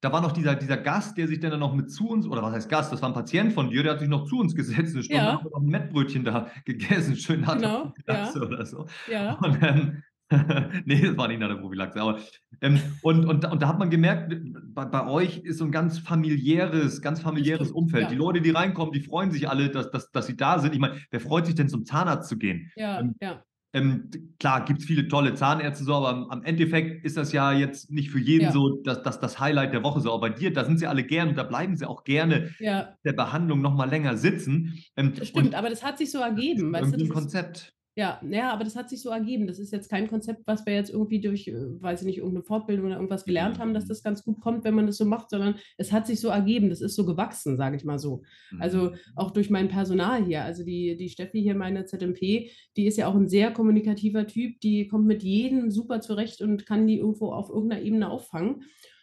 [0.00, 2.52] da war noch dieser, dieser Gast, der sich dann noch mit zu uns, oder was
[2.52, 4.94] heißt Gast, das war ein Patient von dir, der hat sich noch zu uns gesetzt,
[4.94, 5.32] eine Stunde Ja.
[5.32, 8.86] haben wir noch ein Mettbrötchen da gegessen, schön der Genau, Prophylaxe oder so.
[9.10, 9.34] ja.
[9.34, 10.02] Und ähm,
[10.84, 12.18] nee, das war nicht nach der Prophylaxe, aber
[12.60, 14.32] ähm, und, und, und da hat man gemerkt,
[14.74, 18.04] bei, bei euch ist so ein ganz familiäres, ganz familiäres Umfeld.
[18.04, 18.08] ja.
[18.10, 20.74] Die Leute, die reinkommen, die freuen sich alle, dass, dass, dass sie da sind.
[20.74, 22.70] Ich meine, wer freut sich denn zum Zahnarzt zu gehen?
[22.76, 23.42] Ja, Ähm, ja,
[23.74, 27.52] Ähm, klar, gibt es viele tolle Zahnärzte so, aber am, am Endeffekt ist das ja
[27.52, 28.52] jetzt nicht für jeden Ja.
[28.52, 30.00] so das, das, das Highlight der Woche.
[30.00, 32.50] So, aber bei dir, da sind sie alle gern und da bleiben sie auch gerne
[32.60, 32.94] ja.
[33.04, 34.78] der Behandlung nochmal länger sitzen.
[34.96, 36.86] Ähm, Das stimmt, aber das hat sich so ergeben, weißt du?
[36.88, 37.74] ein Das ist, Konzept.
[37.98, 39.48] Ja, ja, aber das hat sich so ergeben.
[39.48, 42.44] Das ist jetzt kein Konzept, was wir jetzt irgendwie durch, äh, weiß ich nicht, irgendeine
[42.44, 43.88] Fortbildung oder irgendwas gelernt haben, dass Mhm.
[43.88, 46.68] das ganz gut kommt, wenn man das so macht, sondern es hat sich so ergeben.
[46.70, 48.22] Das ist so gewachsen, sage ich mal so.
[48.60, 48.94] Also Mhm.
[49.16, 50.44] auch durch mein Personal hier.
[50.44, 54.60] Also die, die Steffi hier, meine ZMP, die ist ja auch ein sehr kommunikativer Typ.
[54.60, 58.62] Die kommt mit jedem super zurecht und kann die irgendwo auf irgendeiner Ebene auffangen.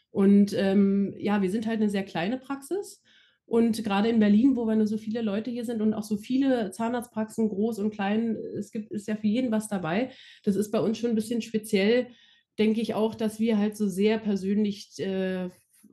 [0.09, 3.03] Und ähm, ja, wir sind halt eine sehr kleine Praxis.
[3.45, 6.17] Und gerade in Berlin, wo wir nur so viele Leute hier sind und auch so
[6.17, 10.11] viele Zahnarztpraxen, groß und klein, es gibt, ist ja für jeden was dabei.
[10.43, 12.07] Das ist bei uns schon ein bisschen speziell,
[12.57, 15.49] denke ich auch, dass wir halt so sehr persönlich, äh,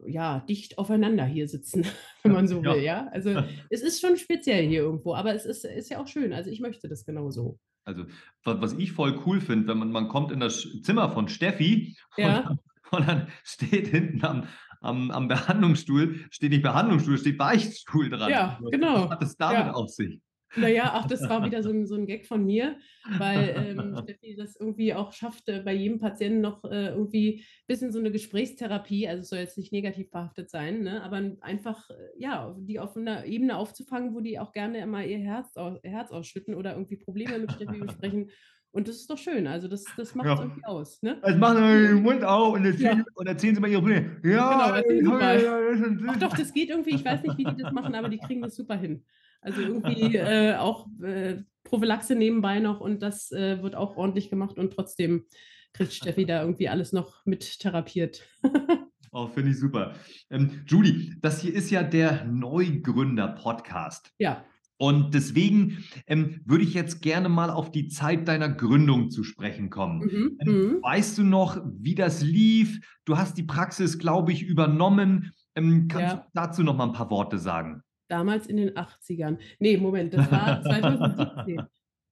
[0.07, 1.85] ja, dicht aufeinander hier sitzen,
[2.23, 2.75] wenn man so Ja.
[2.75, 3.09] will, ja.
[3.13, 3.31] Also
[3.71, 6.33] es ist schon speziell hier irgendwo, aber es ist, ist ja auch schön.
[6.33, 7.59] Also ich möchte das genauso.
[7.85, 8.05] Also,
[8.45, 12.39] was, ich voll cool finde, wenn man, man kommt in das Zimmer von Steffi Ja.
[12.39, 12.59] und, dann,
[12.93, 14.45] und dann steht hinten am,
[14.83, 18.31] am, am Behandlungsstuhl steht nicht Behandlungsstuhl, steht Beichtstuhl dran.
[18.31, 19.05] Ja, genau.
[19.05, 19.73] Was hat es damit Ja.
[19.73, 20.21] auf sich?
[20.55, 22.77] Naja, ach, das war wieder so ein, so ein Gag von mir,
[23.19, 27.67] weil ähm, Steffi das irgendwie auch schafft, äh, bei jedem Patienten noch äh, irgendwie ein
[27.67, 31.89] bisschen so eine Gesprächstherapie, also es soll jetzt nicht negativ behaftet sein, ne, aber einfach,
[31.91, 35.79] äh, ja, die auf einer Ebene aufzufangen, wo die auch gerne mal ihr Herz, aus,
[35.83, 38.31] ihr Herz ausschütten oder irgendwie Probleme mit Steffi besprechen.
[38.73, 40.43] Und das ist doch schön, also das, das macht es Ja.
[40.45, 41.03] irgendwie aus.
[41.03, 41.21] Ne?
[41.27, 43.05] Jetzt machen Sie den Mund auf und erzählen, Ja.
[43.15, 44.17] und erzählen Sie mal Ihre Probleme.
[44.25, 46.95] Ja, Genau, ist Ach doch, das geht irgendwie.
[46.95, 49.05] Ich weiß nicht, wie die das machen, aber die kriegen das super hin.
[49.43, 54.57] Also irgendwie äh, auch äh, Prophylaxe nebenbei noch und das äh, wird auch ordentlich gemacht
[54.59, 55.27] und trotzdem
[55.75, 58.23] kriegt Steffi da irgendwie alles noch mit therapiert.
[59.15, 59.93] Oh, finde ich super.
[60.31, 64.11] Ähm, Judy, das hier ist ja der Neugründer-Podcast.
[64.19, 64.43] ja,
[64.83, 69.71] Und deswegen ähm, würde ich jetzt gerne mal auf die Zeit deiner Gründung zu sprechen
[69.71, 70.01] kommen.
[70.01, 70.39] mhm.
[70.41, 70.83] Ähm, Mhm.
[70.83, 72.81] Weißt du noch, wie das lief?
[73.05, 75.31] Du hast die Praxis, glaube ich, übernommen.
[75.55, 76.21] Ähm, kannst Ja.
[76.23, 77.83] du dazu noch mal ein paar Worte sagen?
[78.09, 79.39] damals in den 80ern.
[79.59, 80.61] Nee, Moment, das war
[81.47, 81.63] 2017.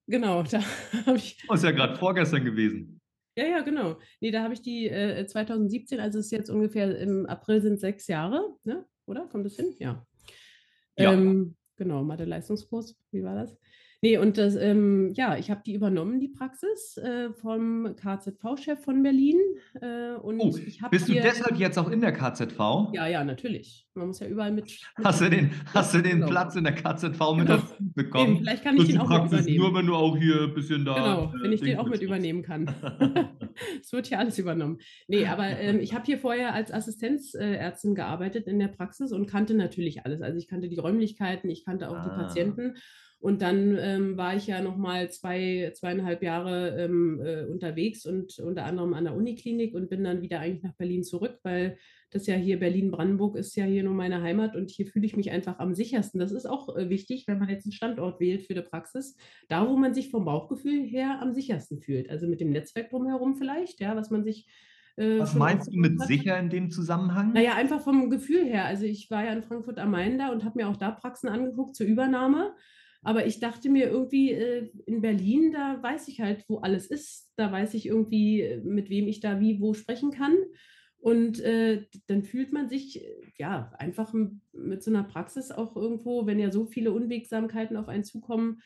[0.06, 0.60] Genau, da
[1.06, 3.00] habe ich Das ist ja gerade vorgestern gewesen.
[3.36, 3.98] Ja, ja, genau.
[4.20, 7.80] Nee, da habe ich die äh, 2017, also es ist jetzt ungefähr im April sind
[7.80, 8.86] sechs Jahre, ne?
[9.06, 9.26] oder?
[9.26, 9.74] Kommt das hin?
[9.78, 10.06] Ja.
[10.96, 11.12] Ja.
[11.12, 13.56] Ähm, genau, Mathe-Leistungskurs, wie war das?
[14.02, 19.02] Nee, und das, ähm, ja, ich habe die übernommen, die Praxis, äh, vom KZV-Chef von
[19.02, 19.36] Berlin.
[19.82, 22.58] Äh, und Oh, ich Bist du deshalb jetzt auch in der KZV?
[22.94, 23.86] Ja, ja, natürlich.
[23.92, 24.64] Man muss ja überall mit.
[24.64, 26.28] mit Hast du den, hast du den Genau.
[26.28, 27.02] Platz in der KZV
[27.36, 27.56] mit Genau.
[27.58, 28.26] dazu bekommen?
[28.36, 29.58] Eben, vielleicht kann ich den auch mit Praxis übernehmen.
[29.64, 30.94] nur, wenn du auch hier ein bisschen da.
[30.94, 32.74] Genau, wenn ich den auch mit übernehmen kann.
[33.82, 34.78] Es wird hier alles übernommen.
[35.08, 39.54] Nee, aber ähm, ich habe hier vorher als Assistenzärztin gearbeitet in der Praxis und kannte
[39.54, 40.22] natürlich alles.
[40.22, 42.22] Also ich kannte die Räumlichkeiten, ich kannte auch die Ah.
[42.22, 42.74] Patienten.
[43.20, 48.64] Und dann ähm, war ich ja nochmal zwei, zweieinhalb Jahre ähm, äh, unterwegs und unter
[48.64, 51.76] anderem an der Uniklinik und bin dann wieder eigentlich nach Berlin zurück, weil
[52.10, 55.30] das ja hier Berlin-Brandenburg ist ja hier nur meine Heimat und hier fühle ich mich
[55.30, 56.18] einfach am sichersten.
[56.20, 59.16] Das ist auch äh, wichtig, wenn man jetzt einen Standort wählt für die Praxis
[59.48, 62.10] da, wo man sich vom Bauchgefühl her am sichersten fühlt.
[62.10, 64.46] Also mit dem Netzwerk drumherum vielleicht, ja, was man sich.
[64.96, 67.32] Äh, Was meinst du mit sicher in dem Zusammenhang?
[67.32, 68.64] Naja, einfach vom Gefühl her.
[68.64, 71.28] Also ich war ja in Frankfurt am Main da und habe mir auch da Praxen
[71.28, 72.54] angeguckt zur Übernahme.
[73.02, 77.32] Aber ich dachte mir irgendwie, äh, in Berlin, da weiß ich halt, wo alles ist.
[77.36, 80.36] Da weiß ich irgendwie, mit wem ich da wie wo sprechen kann.
[81.00, 83.06] Und äh, dann fühlt man sich äh,
[83.38, 84.12] ja einfach
[84.52, 88.60] mit so einer Praxis auch irgendwo, wenn ja so viele Unwegsamkeiten auf einen zukommen,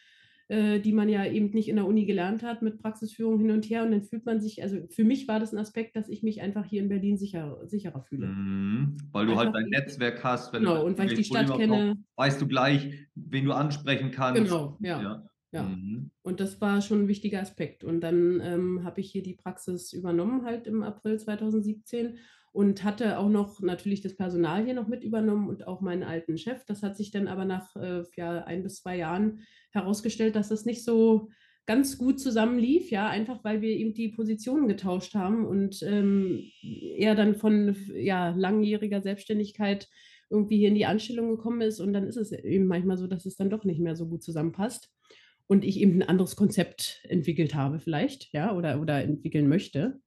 [0.48, 3.64] äh, die man ja eben nicht in der Uni gelernt hat, mit Praxisführung hin und
[3.70, 3.84] her.
[3.84, 6.42] Und dann fühlt man sich, also für mich war das ein Aspekt, dass ich mich
[6.42, 8.26] einfach hier in Berlin sicher, sicherer fühle.
[8.26, 10.52] Mhm, weil du halt Einfach dein weil- Netzwerk hast.
[10.52, 11.94] Wenn Genau, du und weil ich die Stadt kenne.
[12.16, 14.42] Weißt du gleich, wen du ansprechen kannst.
[14.42, 15.00] Genau, ja.
[15.00, 15.30] Ja.
[15.62, 16.10] Mhm.
[16.22, 17.84] Und das war schon ein wichtiger Aspekt.
[17.84, 22.18] Und dann ähm, habe ich hier die Praxis übernommen, halt im April 2017
[22.52, 26.38] und hatte auch noch natürlich das Personal hier noch mit übernommen und auch meinen alten
[26.38, 26.64] Chef.
[26.64, 29.40] Das hat sich dann aber nach äh, ja, ein bis zwei Jahren
[29.72, 31.30] herausgestellt, dass das nicht so
[31.66, 36.44] ganz gut zusammenlief, ja, einfach weil wir eben die Positionen getauscht haben und ähm,
[36.96, 39.88] er dann von ja, langjähriger Selbstständigkeit
[40.30, 43.26] irgendwie hier in die Anstellung gekommen ist und dann ist es eben manchmal so, dass
[43.26, 44.92] es dann doch nicht mehr so gut zusammenpasst
[45.46, 50.00] und ich eben ein anderes Konzept entwickelt habe vielleicht, ja, oder, oder entwickeln möchte.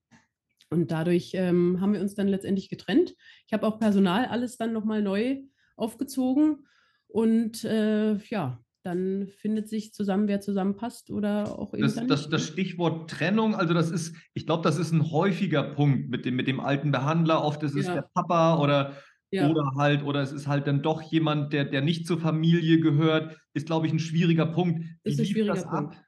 [0.69, 3.15] Und dadurch ähm, haben wir uns dann letztendlich getrennt.
[3.45, 5.43] Ich habe auch Personal alles dann nochmal neu
[5.77, 6.67] aufgezogen
[7.07, 12.47] und äh, ja, dann findet sich zusammen, wer zusammenpasst oder auch eben Das, das, das?
[12.47, 16.47] Stichwort Trennung, also das ist, ich glaube, das ist ein häufiger Punkt mit dem, mit
[16.47, 17.43] dem alten Behandler.
[17.43, 17.95] Oft ist es Ja.
[17.95, 18.93] der Papa oder,
[19.31, 19.49] Ja.
[19.49, 23.37] oder halt, oder es ist halt dann doch jemand, der, der nicht zur Familie gehört,
[23.53, 24.83] ist, glaube ich, ein schwieriger Punkt.
[25.03, 25.91] Wie Ist ein schwieriger das ab?
[25.91, 26.03] Punkt.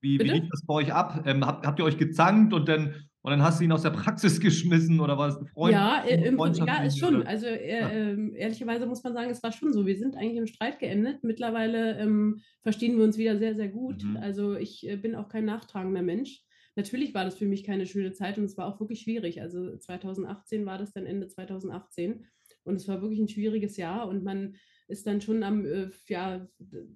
[0.00, 0.34] Wie, wie Bitte?
[0.34, 1.22] lief das bei euch ab?
[1.26, 3.90] Ähm, habt, habt ihr euch gezankt und dann, und dann hast du ihn aus der
[3.90, 5.72] Praxis geschmissen oder war es ein Freund?
[5.74, 7.26] Ja, äh, im Prinzip, ja, ist schon.
[7.26, 7.90] Also äh, Ja.
[7.90, 9.86] ähm, ehrlicherweise muss man sagen, es war schon so.
[9.86, 11.24] Wir sind eigentlich im Streit geendet.
[11.24, 14.02] Mittlerweile ähm, verstehen wir uns wieder sehr, sehr gut.
[14.02, 14.16] Mhm.
[14.18, 16.42] Also ich äh, bin auch kein nachtragender Mensch.
[16.76, 19.40] Natürlich war das für mich keine schöne Zeit und es war auch wirklich schwierig.
[19.40, 22.26] Also 2018 war das dann Ende 2018
[22.66, 24.56] und es war wirklich ein schwieriges Jahr und man
[24.88, 26.46] ist dann schon am, äh, ja,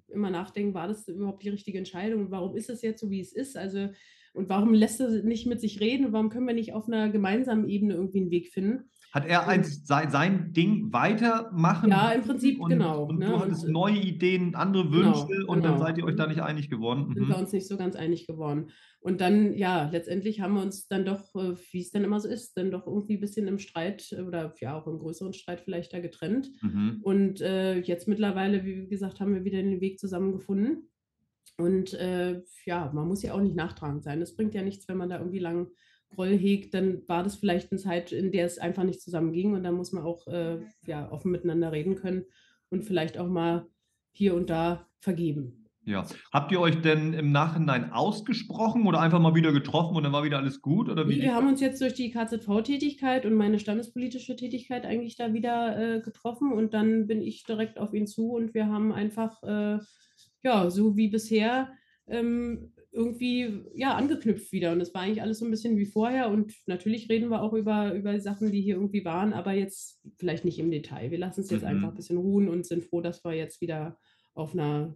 [0.07, 2.31] immer nachdenken, war das überhaupt die richtige Entscheidung?
[2.31, 3.57] Warum ist es jetzt so, wie es ist?
[3.57, 3.89] Also
[4.33, 7.09] und warum lässt er nicht mit sich reden und warum können wir nicht auf einer
[7.09, 8.89] gemeinsamen Ebene irgendwie einen Weg finden?
[9.11, 11.89] Hat er eins, sein, sein Ding weitermachen?
[11.89, 14.95] Ja, im Prinzip, und, genau, Und ne, du und, hattest äh, neue Ideen, andere genau,
[14.95, 15.85] Wünsche und dann genau.
[15.85, 17.13] seid ihr euch da nicht einig geworden.
[17.13, 17.27] sind Mhm.
[17.27, 18.71] wir uns nicht so ganz einig geworden.
[19.01, 22.29] Und dann, ja, letztendlich haben wir uns dann doch, äh, wie es dann immer so
[22.29, 25.59] ist, dann doch irgendwie ein bisschen im Streit äh, oder ja auch im größeren Streit
[25.59, 26.49] vielleicht da getrennt.
[26.61, 26.99] Mhm.
[27.01, 30.89] Und äh, jetzt mittlerweile, wie gesagt, haben wir wieder den Weg zusammengefunden.
[31.57, 34.21] Und äh, ja, man muss ja auch nicht nachtragend sein.
[34.21, 35.67] Es bringt ja nichts, wenn man da irgendwie lang
[36.13, 39.63] Groll hegt, dann war das vielleicht eine Zeit, in der es einfach nicht zusammenging und
[39.63, 42.25] da muss man auch äh, ja, offen miteinander reden können
[42.69, 43.67] und vielleicht auch mal
[44.11, 45.61] hier und da vergeben.
[45.83, 46.05] Ja.
[46.31, 50.23] Habt ihr euch denn im Nachhinein ausgesprochen oder einfach mal wieder getroffen und dann war
[50.23, 50.89] wieder alles gut?
[50.89, 51.21] Oder wie?
[51.21, 56.01] Wir haben uns jetzt durch die KZV-Tätigkeit und meine standespolitische Tätigkeit eigentlich da wieder äh,
[56.01, 59.79] getroffen und dann bin ich direkt auf ihn zu und wir haben einfach, äh,
[60.43, 61.71] ja, so wie bisher
[62.07, 64.71] ähm, irgendwie ja, angeknüpft wieder.
[64.73, 66.29] Und es war eigentlich alles so ein bisschen wie vorher.
[66.29, 70.43] Und natürlich reden wir auch über, über Sachen, die hier irgendwie waren, aber jetzt vielleicht
[70.45, 71.11] nicht im Detail.
[71.11, 71.67] Wir lassen es jetzt Mhm.
[71.67, 73.97] einfach ein bisschen ruhen und sind froh, dass wir jetzt wieder
[74.33, 74.95] auf einer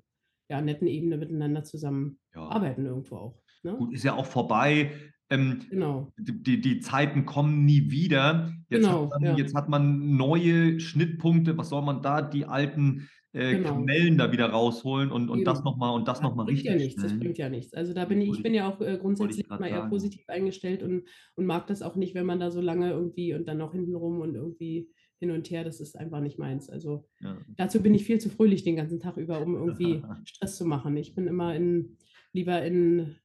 [0.50, 2.42] ja, netten Ebene miteinander zusammen Ja.
[2.50, 3.42] arbeiten irgendwo auch.
[3.64, 3.76] Ne?
[3.78, 4.92] Gut, ist ja auch vorbei.
[5.32, 6.12] Ähm, Genau.
[6.20, 8.54] die, die, Zeiten kommen nie wieder.
[8.70, 9.38] Jetzt, Genau, hat man, ja.
[9.38, 11.58] jetzt hat man neue Schnittpunkte.
[11.58, 12.22] Was soll man da?
[12.22, 13.74] Die alten äh, Genau.
[13.74, 16.76] Kamellen da wieder rausholen und, und das nochmal und das Ja, nochmal bringt richtig ja
[16.76, 17.74] nichts, das bringt ja nichts.
[17.74, 19.90] Also da bin ich, ich bin ja auch äh, grundsätzlich mal eher sagen.
[19.90, 23.48] positiv eingestellt und, und mag das auch nicht, wenn man da so lange irgendwie und
[23.48, 26.70] dann noch hintenrum und irgendwie hin und her, das ist einfach nicht meins.
[26.70, 27.46] Also Ja.
[27.58, 30.96] dazu bin ich viel zu fröhlich den ganzen Tag über, um irgendwie Stress zu machen.
[30.98, 31.98] Ich bin immer in,
[32.34, 33.16] lieber in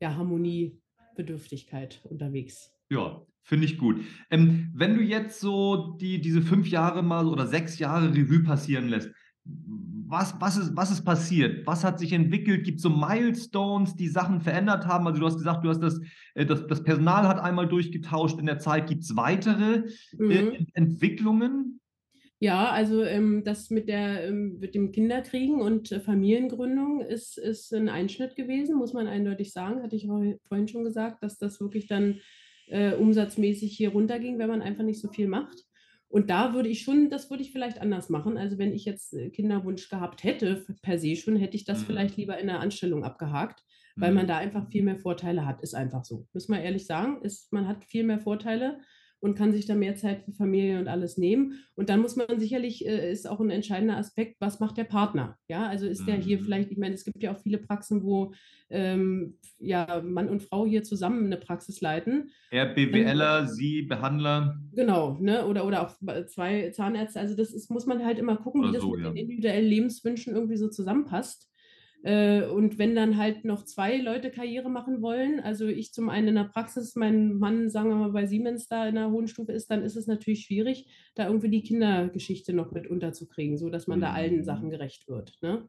[0.00, 2.72] ja, Harmoniebedürftigkeit unterwegs.
[2.90, 4.00] Ja, finde ich gut.
[4.30, 8.88] Ähm, wenn du jetzt so die, diese fünf Jahre mal oder sechs Jahre Revue passieren
[8.88, 9.10] lässt,
[9.44, 11.66] was, was, ist, was ist passiert?
[11.66, 12.64] Was hat sich entwickelt?
[12.64, 15.06] Gibt es so Milestones, die Sachen verändert haben?
[15.06, 16.00] Also du hast gesagt, du hast das,
[16.34, 18.88] äh, das, das Personal hat einmal durchgetauscht in der Zeit.
[18.88, 19.82] Gibt es weitere äh,
[20.18, 20.30] Mhm.
[20.30, 21.80] Ent- Entwicklungen?
[22.42, 27.72] Ja, also ähm, das mit der ähm, mit dem Kinderkriegen und äh, Familiengründung ist, ist
[27.74, 29.82] ein Einschnitt gewesen, muss man eindeutig sagen.
[29.82, 32.20] Hatte ich vorhin schon gesagt, dass das wirklich dann
[32.68, 35.66] äh, umsatzmäßig hier runterging, wenn man einfach nicht so viel macht.
[36.10, 38.36] Und da würde ich schon, das würde ich vielleicht anders machen.
[38.36, 41.84] Also wenn ich jetzt äh, Kinderwunsch gehabt hätte, per se schon, hätte ich das Mhm.
[41.86, 43.62] vielleicht lieber in der Anstellung abgehakt,
[43.96, 45.62] weil man da einfach viel mehr Vorteile hat.
[45.62, 46.26] Ist einfach so.
[46.32, 48.80] Müssen wir ehrlich sagen, ist, man hat viel mehr Vorteile
[49.20, 51.60] und kann sich da mehr Zeit für Familie und alles nehmen.
[51.74, 55.36] Und dann muss man sicherlich, äh, ist auch ein entscheidender Aspekt, was macht der Partner?
[55.48, 56.44] Ja, also ist der hier Mhm.
[56.44, 58.32] vielleicht, ich meine, es gibt ja auch viele Praxen, wo
[58.70, 62.30] ähm, ja, Mann und Frau hier zusammen eine Praxis leiten.
[62.50, 64.58] Er BWLer, Sie Behandler.
[64.74, 65.46] Genau, ne?
[65.46, 65.96] Oder, oder auch
[66.28, 67.20] zwei Zahnärzte.
[67.20, 69.10] Also das ist, muss man halt immer gucken, wie Oder das so, mit ja.
[69.10, 71.49] den individuellen Lebenswünschen irgendwie so zusammenpasst.
[72.02, 76.28] Äh, und wenn dann halt noch zwei Leute Karriere machen wollen, also ich zum einen
[76.28, 79.52] in der Praxis, mein Mann, sagen wir mal, bei Siemens da in der hohen Stufe
[79.52, 83.86] ist, dann ist es natürlich schwierig, da irgendwie die Kindergeschichte noch mit unterzukriegen, so dass
[83.86, 84.44] man da allen Mhm.
[84.44, 85.34] Sachen gerecht wird.
[85.42, 85.68] Ne?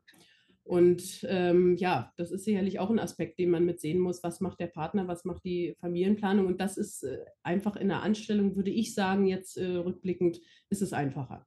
[0.63, 4.23] Und ähm, ja, das ist sicherlich auch ein Aspekt, den man mitsehen muss.
[4.23, 6.45] Was macht der Partner, was macht die Familienplanung?
[6.45, 10.39] Und das ist äh, einfach in der Anstellung, würde ich sagen, jetzt äh, rückblickend,
[10.69, 11.45] ist es einfacher.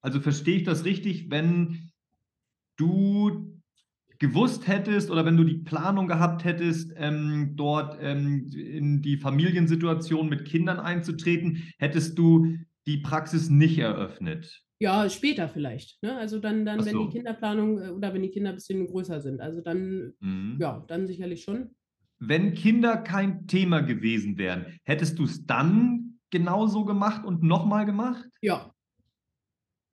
[0.00, 1.90] Also verstehe ich das richtig, wenn
[2.76, 3.61] du
[4.22, 10.28] gewusst hättest oder wenn du die Planung gehabt hättest, ähm, dort ähm, in die Familiensituation
[10.28, 12.56] mit Kindern einzutreten, hättest du
[12.86, 14.62] die Praxis nicht eröffnet.
[14.78, 16.00] Ja, später vielleicht.
[16.04, 16.16] Ne?
[16.16, 17.06] Also dann, dann Ach wenn so.
[17.06, 19.40] die Kinderplanung äh, oder wenn die Kinder ein bisschen größer sind.
[19.40, 20.56] Also dann, Mhm.
[20.60, 21.70] ja, dann sicherlich schon.
[22.20, 28.28] Wenn Kinder kein Thema gewesen wären, hättest du es dann genauso gemacht und nochmal gemacht?
[28.40, 28.72] Ja,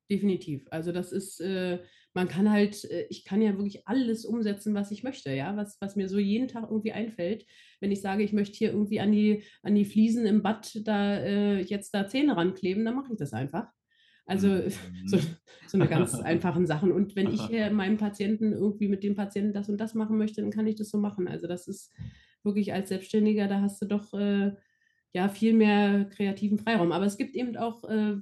[0.10, 0.65] definitiv.
[0.72, 1.80] Also das ist, äh,
[2.13, 5.78] man kann halt, äh, ich kann ja wirklich alles umsetzen, was ich möchte, ja, was,
[5.82, 7.45] was mir so jeden Tag irgendwie einfällt.
[7.80, 11.17] Wenn ich sage, ich möchte hier irgendwie an die, an die Fliesen im Bad da
[11.17, 13.67] äh, jetzt da Zähne rankleben, dann mache ich das einfach.
[14.26, 14.48] Also
[15.06, 15.38] so, Mhm.
[15.67, 16.91] so eine ganz einfachen Sachen.
[16.91, 20.41] Und wenn ich äh, meinem Patienten irgendwie mit dem Patienten das und das machen möchte,
[20.41, 21.28] dann kann ich das so machen.
[21.28, 21.91] Also das ist
[22.43, 24.54] wirklich als Selbstständiger, da hast du doch äh,
[25.13, 26.91] ja viel mehr kreativen Freiraum.
[26.91, 28.17] Aber es gibt eben auch äh,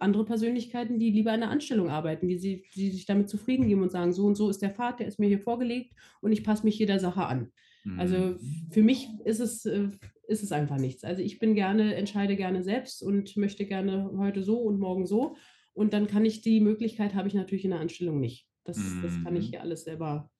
[0.00, 3.82] andere Persönlichkeiten, die lieber in der Anstellung arbeiten, die, sie, die sich damit zufrieden geben
[3.82, 6.44] und sagen, so und so ist der Pfad, der ist mir hier vorgelegt und ich
[6.44, 7.52] passe mich jeder Sache an.
[7.96, 8.38] Also Mhm.
[8.70, 9.88] für mich ist es, äh,
[10.28, 11.04] ist es einfach nichts.
[11.04, 15.36] Also ich bin gerne, entscheide gerne selbst und möchte gerne heute so und morgen so.
[15.74, 18.46] Und dann kann ich die Möglichkeit, habe ich natürlich in der Anstellung nicht.
[18.64, 19.50] Das, das kann ich Mhm.
[19.50, 20.30] hier alles selber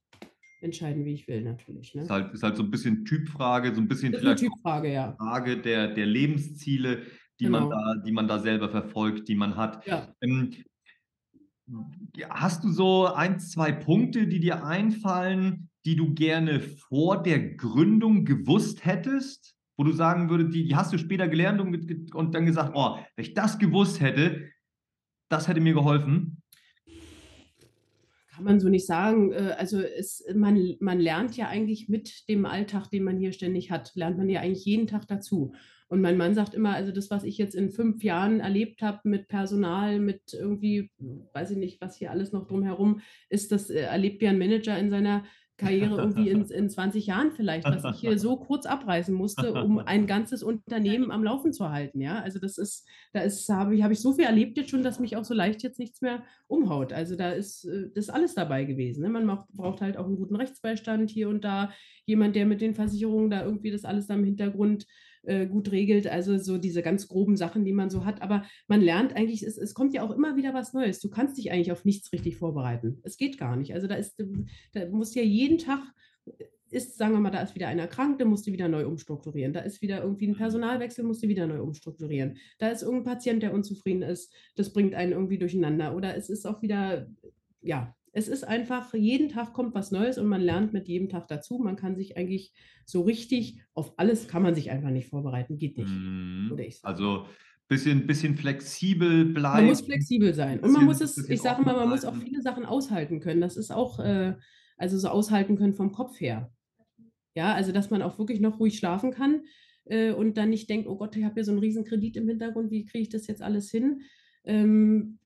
[0.60, 1.94] entscheiden, wie ich will, natürlich.
[1.94, 2.02] Ne?
[2.02, 5.16] Ist halt, ist halt so ein bisschen Typfrage, so ein bisschen vielleicht Typfrage, ja.
[5.18, 7.02] Frage der, der Lebensziele,
[7.42, 7.74] die, man Genau.
[7.74, 9.86] da, die man da selber verfolgt, die man hat.
[9.86, 10.14] Ja.
[10.20, 10.50] Ähm,
[12.28, 18.24] hast du so ein, zwei Punkte, die dir einfallen, die du gerne vor der Gründung
[18.24, 19.54] gewusst hättest?
[19.76, 22.98] Wo du sagen würdest, die, die hast du später gelernt und, und dann gesagt, oh,
[23.16, 24.48] wenn ich das gewusst hätte,
[25.28, 26.42] das hätte mir geholfen.
[28.28, 29.32] Kann man so nicht sagen.
[29.32, 33.70] Äh, Also es, man, man lernt ja eigentlich mit dem Alltag, den man hier ständig
[33.70, 35.54] hat, lernt man ja eigentlich jeden Tag dazu.
[35.92, 39.00] Und mein Mann sagt immer, also das, was ich jetzt in fünf Jahren erlebt habe
[39.04, 40.90] mit Personal, mit irgendwie,
[41.34, 44.78] weiß ich nicht, was hier alles noch drumherum ist, das äh, erlebt ja ein Manager
[44.78, 45.24] in seiner
[45.58, 49.80] Karriere irgendwie in, in 20 Jahren vielleicht, was ich hier so kurz abreißen musste, um
[49.80, 52.00] ein ganzes Unternehmen am Laufen zu halten.
[52.00, 54.82] Ja, also das ist, da ist, habe ich, habe ich so viel erlebt jetzt schon,
[54.82, 56.94] dass mich auch so leicht jetzt nichts mehr umhaut.
[56.94, 59.02] Also da ist, äh, das ist alles dabei gewesen.
[59.02, 59.10] Ne?
[59.10, 61.70] Man braucht halt auch einen guten Rechtsbeistand hier und da,
[62.06, 64.86] jemand, der mit den Versicherungen da irgendwie das alles da im Hintergrund
[65.22, 66.06] äh, gut regelt.
[66.06, 68.22] Also so diese ganz groben Sachen, die man so hat.
[68.22, 71.00] Aber man lernt eigentlich, es, es kommt ja auch immer wieder was Neues.
[71.00, 73.00] Du kannst dich eigentlich auf nichts richtig vorbereiten.
[73.02, 73.74] Es geht gar nicht.
[73.74, 74.22] Also da ist,
[74.72, 75.80] da musst ja jeden Tag
[76.72, 79.52] ist, sagen wir mal, da ist wieder einer krank, dann musst du wieder neu umstrukturieren.
[79.52, 82.38] Da ist wieder irgendwie ein Personalwechsel, musst du wieder neu umstrukturieren.
[82.58, 85.94] Da ist irgendein Patient, der unzufrieden ist, das bringt einen irgendwie durcheinander.
[85.94, 87.08] Oder es ist auch wieder,
[87.60, 91.28] ja, es ist einfach, jeden Tag kommt was Neues und man lernt mit jedem Tag
[91.28, 91.58] dazu.
[91.58, 92.52] Man kann sich eigentlich
[92.84, 95.56] so richtig auf alles kann man sich einfach nicht vorbereiten.
[95.56, 95.88] Geht nicht.
[95.88, 96.54] Mhm.
[96.82, 97.26] Also
[97.68, 99.60] bisschen, bisschen flexibel bleiben.
[99.60, 100.60] Man muss flexibel sein.
[100.60, 103.40] Und man muss es, ich sage mal, man muss auch viele Sachen aushalten können.
[103.40, 104.34] Das ist auch, äh,
[104.76, 106.52] also so aushalten können vom Kopf her.
[107.34, 109.40] Ja, also dass man auch wirklich noch ruhig schlafen kann
[109.86, 112.28] äh, und dann nicht denkt, oh Gott, ich habe hier so einen riesen Kredit im
[112.28, 114.02] Hintergrund, wie kriege ich das jetzt alles hin?
[114.44, 115.18] Ähm,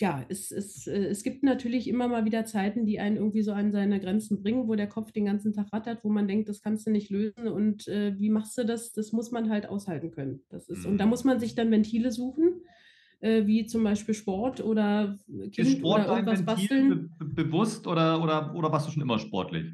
[0.00, 3.52] ja, es, es, äh, es gibt natürlich immer mal wieder Zeiten, die einen irgendwie so
[3.52, 6.62] an seine Grenzen bringen, wo der Kopf den ganzen Tag rattert, wo man denkt, das
[6.62, 8.92] kannst du nicht lösen und äh, wie machst du das?
[8.92, 10.40] Das muss man halt aushalten können.
[10.48, 11.10] Das ist, und da mhm.
[11.10, 12.62] muss man sich dann Ventile suchen,
[13.20, 17.10] äh, wie zum Beispiel Sport oder Kind ist Sport oder irgendwas basteln.
[17.18, 19.72] Be bewusst oder, oder, oder warst du schon immer sportlich?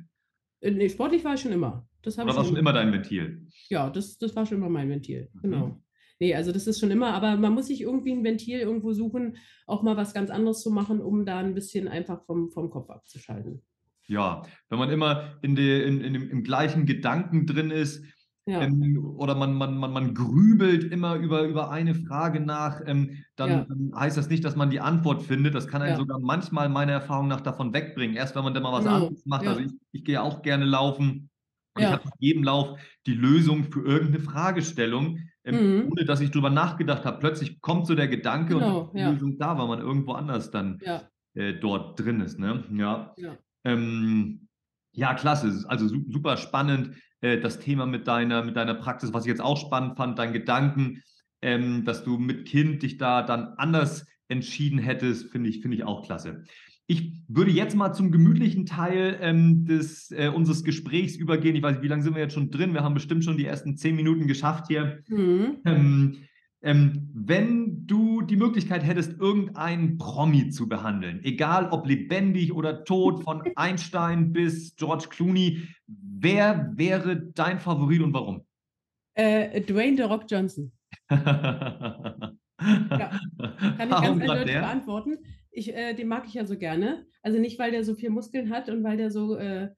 [0.61, 1.89] Äh, nee, sportlich war ich schon immer.
[2.03, 3.47] Das oder war schon immer dein Ventil?
[3.69, 5.83] Ja, das, das war schon immer mein Ventil, mhm.
[6.21, 9.37] Nee, also das ist schon immer, aber man muss sich irgendwie ein Ventil irgendwo suchen,
[9.67, 12.91] auch mal was ganz anderes zu machen, um da ein bisschen einfach vom, vom Kopf
[12.91, 13.63] abzuschalten.
[14.09, 18.03] Ja, wenn man immer in der, in, in dem, im gleichen Gedanken drin ist,
[18.47, 18.63] ja.
[18.63, 23.51] ähm, oder man, man, man, man grübelt immer über, über eine Frage nach, ähm, dann
[23.93, 24.01] ja.
[24.01, 25.55] heißt das nicht, dass man die Antwort findet.
[25.55, 25.99] Das kann einen ja.
[25.99, 28.17] sogar manchmal meiner Erfahrung nach davon wegbringen.
[28.17, 28.97] Erst wenn man dann mal was genau.
[28.97, 29.47] anderes macht.
[29.47, 31.29] Also ich, ich gehe auch gerne laufen.
[31.75, 35.19] Und ich habe mit jedem Lauf die Lösung für irgendeine Fragestellung
[35.55, 35.89] mhm.
[35.91, 37.19] ohne dass ich drüber nachgedacht habe.
[37.19, 39.11] Plötzlich kommt so der Gedanke genau, und die ja.
[39.11, 41.03] Lösung da, weil man irgendwo anders dann ja.
[41.35, 42.39] äh, dort drin ist.
[42.39, 42.65] Ne?
[42.73, 43.15] Ja.
[43.17, 43.37] Ja.
[43.65, 44.49] Ähm,
[44.93, 45.65] ja, klasse.
[45.69, 49.57] Also super spannend, äh, das Thema mit deiner, mit deiner Praxis, was ich jetzt auch
[49.57, 51.03] spannend fand, dein Gedanken,
[51.43, 55.85] ähm, dass du mit Kind dich da dann anders entschieden hättest, finde ich, finde ich
[55.85, 56.45] auch klasse.
[56.91, 61.55] Ich würde jetzt mal zum gemütlichen Teil ähm, des, äh, unseres Gesprächs übergehen.
[61.55, 62.73] Ich weiß nicht, wie lange sind wir jetzt schon drin?
[62.73, 65.01] Wir haben bestimmt schon die ersten zehn Minuten geschafft hier.
[65.07, 65.59] Mhm.
[65.67, 66.17] Ähm,
[66.63, 73.23] ähm, wenn du die Möglichkeit hättest, irgendeinen Promi zu behandeln, egal ob lebendig oder tot,
[73.25, 78.47] von Einstein bis George Clooney, wer wäre dein Favorit und warum?
[79.13, 80.73] Äh, Dwayne The Rock Johnson.
[81.11, 81.21] ja.
[82.59, 83.13] Kann
[83.79, 85.19] ich warum ganz eindeutig beantworten
[85.51, 87.07] ich, äh, den mag ich ja so gerne.
[87.23, 89.71] Also nicht, weil der so viel Muskeln hat und weil der so äh,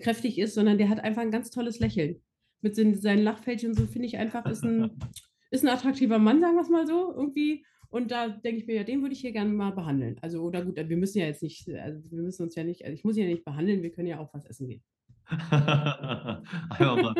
[0.00, 2.20] kräftig ist, sondern der hat einfach ein ganz tolles Lächeln.
[2.60, 4.90] Mit den, seinen Lachfältchen so finde ich einfach, ist ein,
[5.50, 7.64] ist ein attraktiver Mann, sagen wir es mal so, irgendwie.
[7.90, 10.16] Und da denke ich mir, ja, den würde ich hier gerne mal behandeln.
[10.20, 12.94] Also, oder gut, wir müssen ja jetzt nicht, also wir müssen uns ja nicht, also
[12.94, 14.82] ich muss ihn ja nicht behandeln, wir können ja auch was essen gehen.
[15.26, 17.14] Einfach mal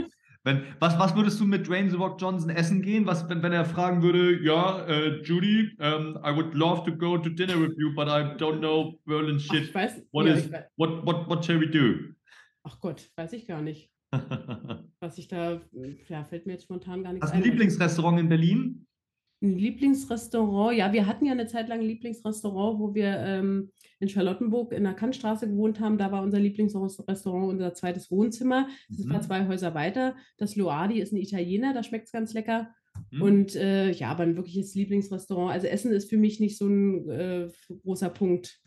[0.45, 3.07] wenn, was, was würdest du mit Dwayne The Rock Johnson essen gehen?
[3.07, 7.17] Was, wenn, wenn er fragen würde, ja, uh, Judy, um, I would love to go
[7.17, 9.63] to dinner with you, but I don't know Berlin shit.
[9.63, 12.15] Ach, ich weiß, what, ja, is, what, what, what shall we do?
[12.63, 13.91] Ach Gott, weiß ich gar nicht.
[15.01, 15.61] was ich da,
[16.09, 17.39] ja, fällt mir jetzt spontan gar nichts Hast ein.
[17.39, 18.84] Hast du ein Lieblingsrestaurant in Berlin?
[19.42, 24.09] Ein Lieblingsrestaurant, ja, wir hatten ja eine Zeit lang ein Lieblingsrestaurant, wo wir ähm, in
[24.09, 25.99] Charlottenburg in der Kantstraße gewohnt haben.
[25.99, 28.68] Da war unser Lieblingsrestaurant unser zweites Wohnzimmer.
[28.88, 29.11] Das mhm.
[29.11, 30.16] war zwei Häuser weiter.
[30.38, 32.70] Das Loadi ist ein Italiener, da schmeckt es ganz lecker.
[33.11, 33.23] Mhm.
[33.23, 35.53] Und äh, ja, aber ein wirkliches Lieblingsrestaurant.
[35.53, 37.49] Also Essen ist für mich nicht so ein äh,
[37.83, 38.61] großer Punkt.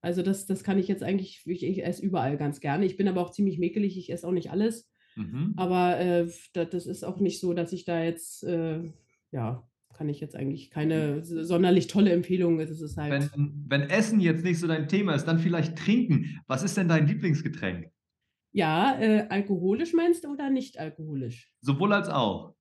[0.00, 2.86] Also das, das kann ich jetzt eigentlich, ich, ich esse überall ganz gerne.
[2.86, 4.88] Ich bin aber auch ziemlich mäkelig, ich esse auch nicht alles.
[5.16, 5.54] Mhm.
[5.56, 8.92] Aber äh, das, das, ist auch nicht so, dass ich da jetzt, äh,
[9.32, 12.60] ja, kann ich jetzt eigentlich keine sonderlich tolle Empfehlung.
[12.60, 16.40] Es ist halt wenn, wenn Essen jetzt nicht so dein Thema ist, dann vielleicht trinken.
[16.46, 17.90] Was ist denn dein Lieblingsgetränk?
[18.52, 21.52] Ja, äh, alkoholisch meinst du oder nicht alkoholisch?
[21.60, 22.54] Sowohl als auch.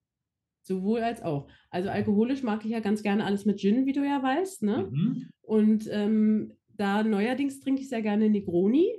[0.64, 1.48] Sowohl als auch.
[1.70, 4.64] Also alkoholisch mag ich ja ganz gerne alles mit Gin, wie du ja weißt.
[4.64, 4.90] Ne?
[4.92, 5.30] Mhm.
[5.42, 8.90] Und ähm, da neuerdings trinke ich sehr gerne Negroni.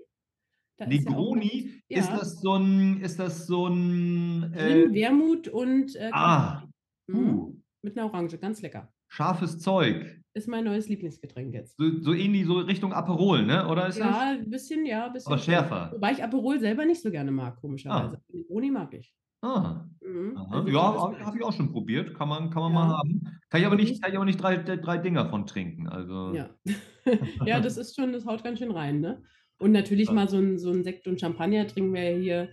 [0.79, 1.83] Da Negroni?
[1.88, 6.11] Ist, ja ist, das so ein, ist das so ein äh, Gin, Wermut und äh,
[6.13, 6.67] Ah.
[7.08, 7.29] Mhm.
[7.29, 7.56] Uh.
[7.87, 8.93] Mit einer Orange, ganz lecker.
[9.07, 10.21] Scharfes Zeug.
[10.35, 11.77] Ist mein neues Lieblingsgetränk jetzt.
[11.77, 13.69] So, so ähnlich, so Richtung Aperol, ne?
[13.69, 14.17] Oder ist ja, das?
[14.17, 15.07] ein bisschen, ja.
[15.07, 15.91] Ein bisschen Aber schärfer.
[15.95, 18.17] Wobei ich Aperol selber nicht so gerne mag, komischerweise.
[18.17, 18.23] Ah.
[18.33, 19.15] Negroni mag ich.
[19.41, 19.85] Ah.
[20.05, 20.37] Mhm.
[20.51, 22.13] Also ja, habe hab ich auch schon probiert.
[22.17, 22.79] Kann man, kann man ja.
[22.81, 23.21] mal haben.
[23.51, 25.89] Kann ich aber nicht, kann ich aber nicht drei, drei Dinger von trinken.
[25.89, 26.35] Also.
[26.35, 26.51] Ja.
[27.47, 29.23] ja, das ist schon, das haut ganz schön rein, ne?
[29.61, 30.13] Und natürlich Ja.
[30.15, 32.49] mal so ein, so ein Sekt und Champagner trinken wir ja hier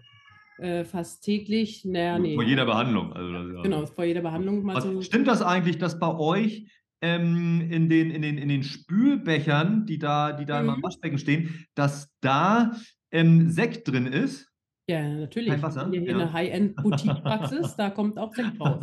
[0.63, 1.85] äh, fast täglich.
[1.85, 2.35] Naja, nee.
[2.35, 3.13] Vor jeder Behandlung.
[3.13, 5.01] Also ja- Genau, vor jeder Behandlung mal Was, so.
[5.01, 9.99] stimmt das eigentlich, dass bei euch ähm, in, den, in, den, in den Spülbechern, die
[9.99, 10.83] da, die da immer im Mhm.
[10.83, 12.71] Waschbecken stehen, dass da
[13.11, 14.49] ähm, Sekt drin ist?
[14.89, 15.49] Ja, natürlich.
[15.49, 15.91] Kein Wasser?
[15.91, 16.17] Wir hier Ja.
[16.17, 18.79] eine High-End-Boutique-Praxis, da kommt auch Sekt raus.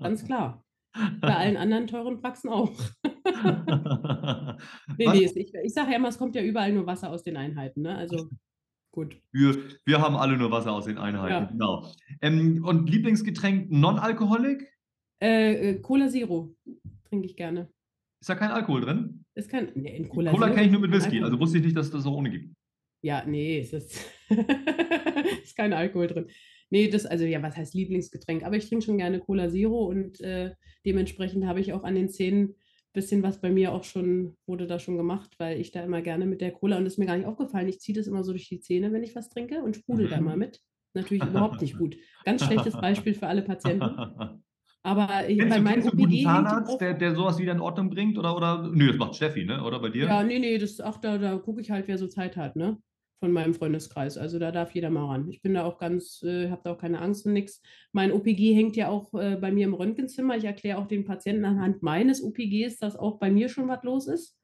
[0.00, 0.64] Ganz klar.
[1.20, 2.72] Bei allen anderen teuren Praxen auch.
[4.98, 7.36] Nee, nee, ich, ich sage ja immer, es kommt ja überall nur Wasser aus den
[7.36, 7.82] Einheiten.
[7.82, 7.96] Ne?
[7.96, 8.28] Also
[8.92, 9.16] gut.
[9.32, 11.50] Wir, wir haben alle nur Wasser aus den Einheiten, Ja.
[11.50, 11.86] genau.
[12.20, 14.66] Ähm, und Lieblingsgetränk Non-Alkoholik?
[15.22, 16.54] Äh, äh, Cola Zero
[17.08, 17.70] trinke ich gerne.
[18.20, 19.24] Ist da kein Alkohol drin?
[19.34, 19.70] Ist kein.
[19.74, 21.24] Nee, in Cola, Cola kenne ich nur mit Whisky, Alkohol.
[21.24, 22.54] also wusste ich nicht, dass es das auch ohne gibt.
[23.02, 24.04] Ja, nee, es ist,
[25.42, 26.26] ist kein Alkohol drin.
[26.68, 28.44] Nee, das, also ja, was heißt Lieblingsgetränk?
[28.44, 30.52] Aber ich trinke schon gerne Cola Zero und äh,
[30.84, 32.54] dementsprechend habe ich auch an den Zähnen
[32.92, 36.26] bisschen was bei mir auch schon, wurde da schon gemacht, weil ich da immer gerne
[36.26, 38.32] mit der Cola, und das ist mir gar nicht aufgefallen, ich ziehe das immer so
[38.32, 40.24] durch die Zähne, wenn ich was trinke und sprudel da Mhm.
[40.24, 40.60] mal mit.
[40.94, 41.96] Natürlich überhaupt nicht gut.
[42.24, 44.02] Ganz schlechtes Beispiel für alle Patienten.
[44.82, 48.18] Aber ich, bei meinem OPG Zahnarzt, der, der sowas wieder in Ordnung bringt?
[48.18, 48.68] Oder, oder?
[48.72, 49.62] Nö, das macht Steffi, ne?
[49.64, 50.08] Oder bei dir?
[50.08, 52.82] Ja, nee, nee, das, ach, da, da gucke ich halt, wer so Zeit hat, ne?
[53.20, 54.16] Von meinem Freundeskreis.
[54.16, 55.28] Also da darf jeder mal ran.
[55.28, 57.60] Ich bin da auch ganz, äh, habe da auch keine Angst und nichts.
[57.92, 60.38] Mein OPG hängt ja auch äh, bei mir im Röntgenzimmer.
[60.38, 64.06] Ich erkläre auch den Patienten anhand meines OPGs, dass auch bei mir schon was los
[64.06, 64.38] ist.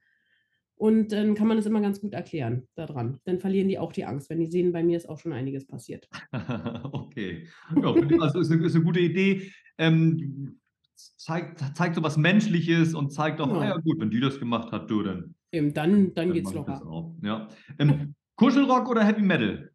[0.78, 3.18] Und dann kann man das immer ganz gut erklären daran.
[3.24, 5.66] Dann verlieren die auch die Angst, wenn die sehen, bei mir ist auch schon einiges
[5.66, 6.06] passiert.
[6.92, 7.48] okay.
[7.80, 9.50] Ja, also ist eine, ist eine gute Idee.
[9.78, 10.60] Ähm,
[10.94, 13.60] zeigt, zeigt so was Menschliches und zeigt auch, Genau.
[13.60, 16.52] ah ja gut, wenn die das gemacht hat, du, dann, Eben, dann, dann dann geht's
[16.52, 16.82] locker.
[17.22, 17.48] Ja.
[17.78, 19.70] Ähm, Kuschelrock oder Heavy Metal?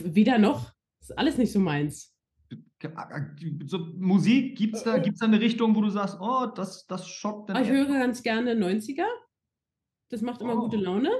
[0.00, 0.72] Weder noch.
[1.00, 2.14] Ist alles nicht so meins.
[3.66, 7.08] So, Musik, gibt es da, gibt's da eine Richtung, wo du sagst, oh, das, das
[7.08, 9.06] schockt dann Aber ich höre ganz gerne 90er.
[10.10, 10.80] Das macht immer gute Oh.
[10.80, 11.10] Laune.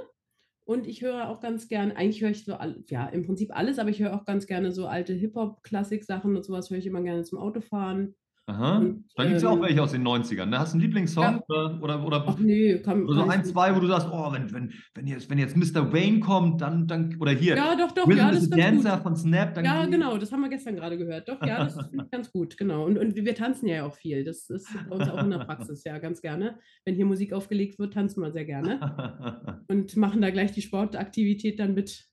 [0.65, 2.57] Und ich höre auch ganz gern, eigentlich höre ich so,
[2.89, 6.69] ja, im Prinzip alles, aber ich höre auch ganz gerne so alte Hip-Hop-Klassik-Sachen und sowas
[6.69, 8.15] höre ich immer gerne zum Autofahren.
[8.49, 8.77] Aha.
[8.77, 10.45] und, Da gibt es ja auch ähm, welche aus den 90ern.
[10.45, 10.57] Ne?
[10.57, 11.23] Hast du einen Lieblingssong?
[11.23, 11.43] Ja.
[11.49, 14.53] Oder, oder, oder, Ach nee, kann, oder so ein, zwei, wo du sagst, oh, wenn,
[14.53, 15.91] wenn, wenn, jetzt, wenn jetzt Mr.
[15.91, 19.03] Wayne kommt, dann, dann oder hier, Ja, doch, doch, Rhythm ja, das ist Dancer gut.
[19.03, 21.27] von Snap, dann Ja, genau, das haben wir gestern gerade gehört.
[21.27, 22.85] Doch, ja, das finde ich ganz gut, genau.
[22.85, 24.23] Und, und wir tanzen ja auch viel.
[24.23, 26.57] Das ist bei uns auch in der Praxis, ja, ganz gerne.
[26.85, 29.65] Wenn hier Musik aufgelegt wird, tanzen wir sehr gerne.
[29.67, 32.07] und machen da gleich die Sportaktivität dann mit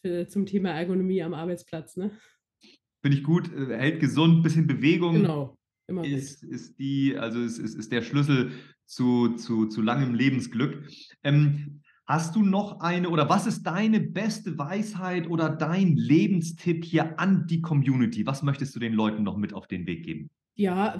[0.00, 1.96] für, zum Thema Ergonomie am Arbeitsplatz.
[1.96, 2.10] Ne?
[3.02, 5.56] Finde ich gut, äh, hält gesund, bisschen Bewegung Genau,
[5.88, 8.52] immer ist, ist die, also ist, ist, ist der Schlüssel
[8.86, 10.88] zu, zu, zu langem Lebensglück.
[11.24, 17.18] Ähm, hast du noch eine oder was ist deine beste Weisheit oder dein Lebenstipp hier
[17.18, 18.24] an die Community?
[18.26, 20.30] Was möchtest du den Leuten noch mit auf den Weg geben?
[20.54, 20.98] Ja,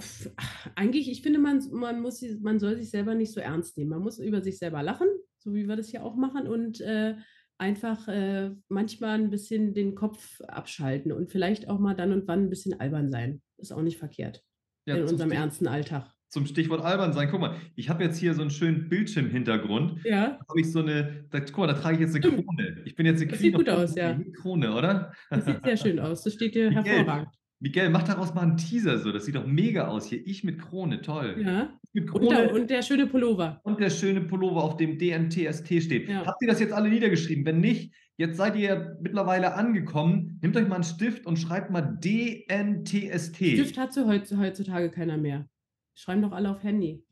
[0.75, 3.91] eigentlich, ich finde, man, man, muss, man soll sich selber nicht so ernst nehmen.
[3.91, 7.15] Man muss über sich selber lachen, so wie wir das hier auch machen, und äh,
[7.57, 12.43] einfach äh, manchmal ein bisschen den Kopf abschalten und vielleicht auch mal dann und wann
[12.45, 13.41] ein bisschen albern sein.
[13.57, 14.41] Ist auch nicht verkehrt
[14.85, 16.09] Ja, in unserem Stich- ernsten Alltag.
[16.29, 17.27] Zum Stichwort albern sein.
[17.29, 20.03] Guck mal, ich habe jetzt hier so einen schönen Bildschirmhintergrund.
[20.03, 22.21] Ja, Da habe ich so eine, da, guck mal, da trage ich jetzt eine.
[22.41, 22.81] Krone.
[22.85, 24.19] Ich bin jetzt eine Das sieht gut aus, ja.
[24.41, 25.13] Krone, oder?
[25.29, 26.23] das sieht sehr schön aus.
[26.23, 27.29] Das steht dir hervorragend.
[27.59, 29.11] Miguel, mach daraus mal einen Teaser so.
[29.11, 30.25] Das sieht doch mega aus hier.
[30.27, 31.37] Ich mit Krone, toll.
[31.45, 33.61] Ja, Mit und, Krone der, und der schöne Pullover.
[33.63, 36.09] und der schöne Pullover, auf dem DNTST steht.
[36.09, 36.25] Ja.
[36.25, 37.45] Habt ihr das jetzt alle niedergeschrieben?
[37.45, 40.39] Wenn nicht, jetzt seid ihr mittlerweile angekommen.
[40.41, 43.35] Nehmt euch mal einen Stift und schreibt mal DNTST.
[43.37, 45.47] Stift hat so heutz- heutzutage keiner mehr.
[45.95, 47.03] Schreiben doch alle auf Handy.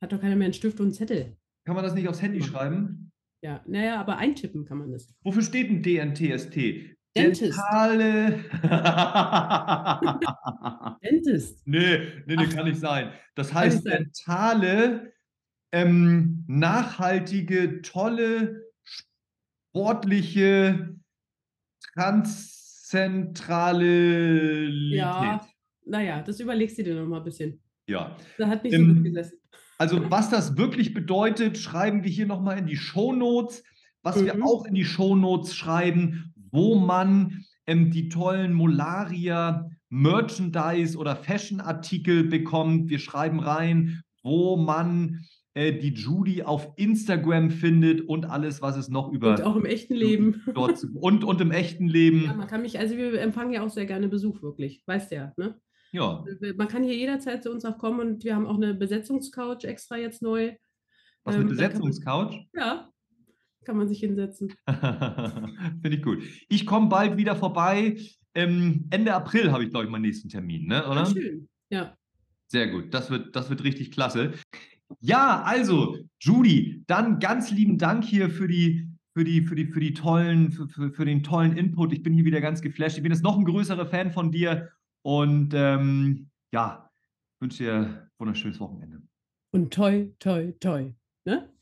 [0.00, 1.36] Hat doch keiner mehr einen Stift und einen Zettel.
[1.66, 3.12] Kann man das nicht aufs Handy schreiben?
[3.42, 5.14] Ja, naja, aber eintippen kann man das.
[5.22, 6.96] Wofür steht ein DNTST?
[7.16, 7.58] Dentist.
[7.58, 8.44] Dentale.
[11.02, 11.66] Dentist.
[11.66, 12.54] nee, nee, nee, Ach.
[12.54, 13.12] kann nicht sein.
[13.34, 15.12] Das heißt dentale,
[15.72, 18.62] ähm, nachhaltige, tolle,
[19.72, 20.96] sportliche,
[21.94, 25.46] transzentrale Ja,
[25.86, 27.60] naja, das überlegst du dir noch mal ein bisschen.
[27.88, 28.16] ja.
[28.38, 29.38] Da hat nicht Ähm, so gut gesessen.
[29.78, 33.62] Also was das wirklich bedeutet, schreiben wir hier nochmal in die Shownotes.
[34.02, 34.42] Was wir Mhm.
[34.42, 42.88] auch in die Shownotes schreiben, wo man ähm, die tollen Molaria Merchandise oder Fashion-Artikel bekommt.
[42.90, 45.20] Wir schreiben rein, wo man
[45.54, 49.64] äh, die Judy auf Instagram findet und alles, was es noch über Und auch im
[49.64, 50.42] echten Leben.
[50.54, 52.24] dort und, und im echten Leben.
[52.24, 54.82] Ja, man kann mich, also wir empfangen ja auch sehr gerne Besuch, wirklich.
[54.86, 55.58] Weißt du ja, ne?
[55.92, 56.24] Ja.
[56.56, 59.96] Man kann hier jederzeit zu uns auch kommen und wir haben auch eine Besetzungscouch extra
[59.96, 60.52] jetzt neu.
[61.24, 62.46] Was eine Ähm, man- Besetzungscouch?
[62.54, 62.88] Ja,
[63.64, 64.54] kann man sich hinsetzen.
[64.66, 66.22] Finde ich gut.
[66.48, 67.98] Ich komme bald wieder vorbei.
[68.34, 70.86] Ähm, Ende April habe ich, glaube ich, meinen nächsten Termin, ne?
[70.86, 71.02] oder?
[71.02, 71.48] Ah, schön.
[71.70, 71.96] Ja.
[72.48, 72.92] Sehr gut.
[72.94, 74.32] Das wird, das wird richtig klasse.
[75.00, 79.80] Ja, also, Judy, dann ganz lieben Dank hier für die, für, die, für, die, für,
[79.80, 81.92] die tollen, für, für, für den tollen Input.
[81.92, 82.96] Ich bin hier wieder ganz geflasht.
[82.96, 84.70] Ich bin jetzt noch ein größerer Fan von dir.
[85.02, 86.90] Und ähm, ja,
[87.40, 89.02] wünsche dir ein wunderschönes Wochenende.
[89.52, 90.92] Und toi, toi, toi.
[91.24, 91.52] Ne?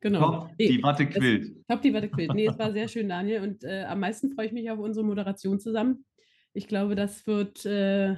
[0.00, 0.20] Genau.
[0.20, 1.68] Top, Nee, die Watte das- quillt.
[1.68, 2.32] Top, die Watte quillt.
[2.34, 3.42] Nee, es war sehr schön, Daniel.
[3.42, 6.04] Und äh, am meisten freue ich mich auf unsere Moderation zusammen.
[6.52, 8.16] Ich glaube, das wird, äh,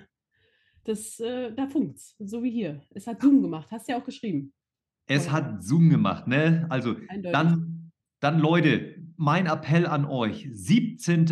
[0.85, 2.83] das, äh, da funkt's, so wie hier.
[2.91, 4.53] Es hat Zoom gemacht, hast du ja auch geschrieben.
[5.07, 6.67] Es hat Zoom gemacht, ne?
[6.69, 6.95] Also
[7.33, 11.25] dann, dann Leute, mein Appell an euch, 17.,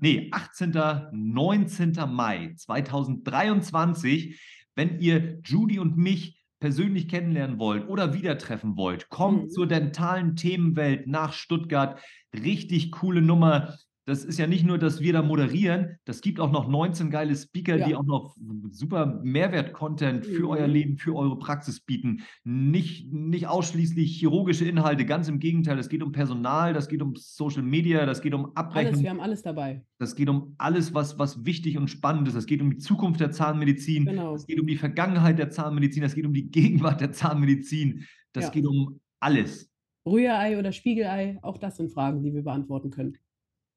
[0.00, 0.72] nee, 18.,
[1.12, 1.92] 19.
[2.08, 4.40] Mai 2023,
[4.74, 9.48] wenn ihr Judy und mich persönlich kennenlernen wollt oder wieder treffen wollt, kommt Mhm.
[9.50, 12.00] zur dentalen Themenwelt nach Stuttgart.
[12.34, 13.76] Richtig coole Nummer.
[14.08, 17.36] Das ist ja nicht nur, dass wir da moderieren, das gibt auch noch 19 geile
[17.36, 17.86] Speaker, Ja.
[17.86, 18.36] die auch noch
[18.70, 20.48] super Mehrwert-Content für Mhm.
[20.48, 22.22] euer Leben, für eure Praxis bieten.
[22.42, 25.78] Nicht, nicht ausschließlich chirurgische Inhalte, ganz im Gegenteil.
[25.78, 29.10] Es geht um Personal, das geht um Social Media, das geht um Alles, Abrechnung, wir
[29.10, 29.84] haben alles dabei.
[29.98, 32.34] das geht um alles, was, was wichtig und spannend ist.
[32.34, 34.34] Es geht um die Zukunft der Zahnmedizin, Genau.
[34.36, 38.44] es geht um die Vergangenheit der Zahnmedizin, es geht um die Gegenwart der Zahnmedizin, das
[38.46, 38.50] Ja.
[38.52, 39.70] geht um alles.
[40.06, 43.18] Rührei oder Spiegelei, auch das sind Fragen, die wir beantworten können.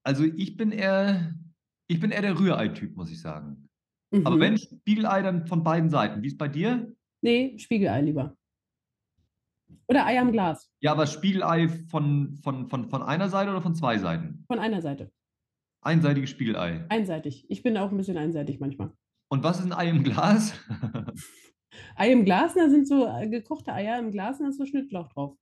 [0.04, 1.34] Also ich bin eher,
[1.88, 3.68] ich bin eher der Rührei-Typ, muss ich sagen.
[4.26, 4.40] Aber Mhm.
[4.42, 6.22] wenn Spiegelei, dann von beiden Seiten.
[6.22, 6.94] Wie ist bei dir?
[7.22, 8.36] Nee, Spiegelei lieber.
[9.88, 13.76] Oder Ei am Glas, Ja, aber Spiegelei von, von, von, von einer Seite oder von
[13.76, 14.44] zwei Seiten?
[14.48, 15.12] von einer Seite.
[15.84, 16.86] Einseitiges Spiegelei.
[16.90, 17.46] Einseitig.
[17.50, 18.94] Ich bin auch ein bisschen einseitig manchmal.
[19.30, 20.54] Und was ist ein Ei im Glas?
[21.96, 24.66] Ei im Glas, da sind so äh, gekochte Eier im Glas und da ist so
[24.66, 25.38] Schnittlauch drauf.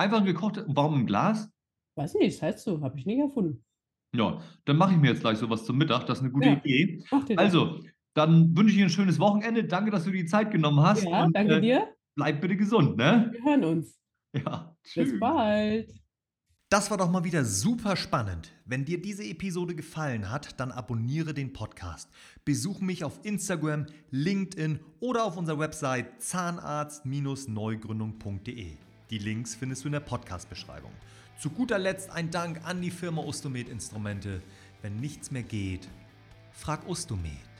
[0.00, 0.64] Einfach ein gekochtes.
[0.68, 1.50] Warum im Glas?
[1.94, 3.62] Weiß nicht, das heißt so, habe ich nicht erfunden.
[4.14, 6.04] Ja, dann mache ich mir jetzt gleich sowas zum Mittag.
[6.06, 6.60] Das ist eine gute Ja.
[6.62, 7.02] Idee.
[7.36, 7.80] Also,
[8.14, 9.64] dann wünsche ich dir ein schönes Wochenende.
[9.64, 11.04] Danke, dass du dir die Zeit genommen hast.
[11.04, 11.88] ja, und, danke äh, dir.
[12.14, 13.30] Bleib bitte gesund, ne?
[13.32, 13.98] Wir hören uns.
[14.34, 14.74] Ja.
[14.82, 15.18] Bis tschüss.
[15.20, 15.94] bald.
[16.68, 18.50] Das war doch mal wieder super spannend.
[18.64, 22.08] Wenn dir diese Episode gefallen hat, dann abonniere den Podcast.
[22.46, 28.72] Besuch mich auf Instagram, LinkedIn oder auf unserer Website zahnarzt-neugründung.de.
[29.10, 30.92] Die Links findest du in der Podcast-Beschreibung.
[31.38, 34.42] Zu guter Letzt ein Dank an die Firma Ostomed Instrumente.
[34.80, 35.88] Wenn nichts mehr geht,
[36.52, 37.51] frag Ostomed.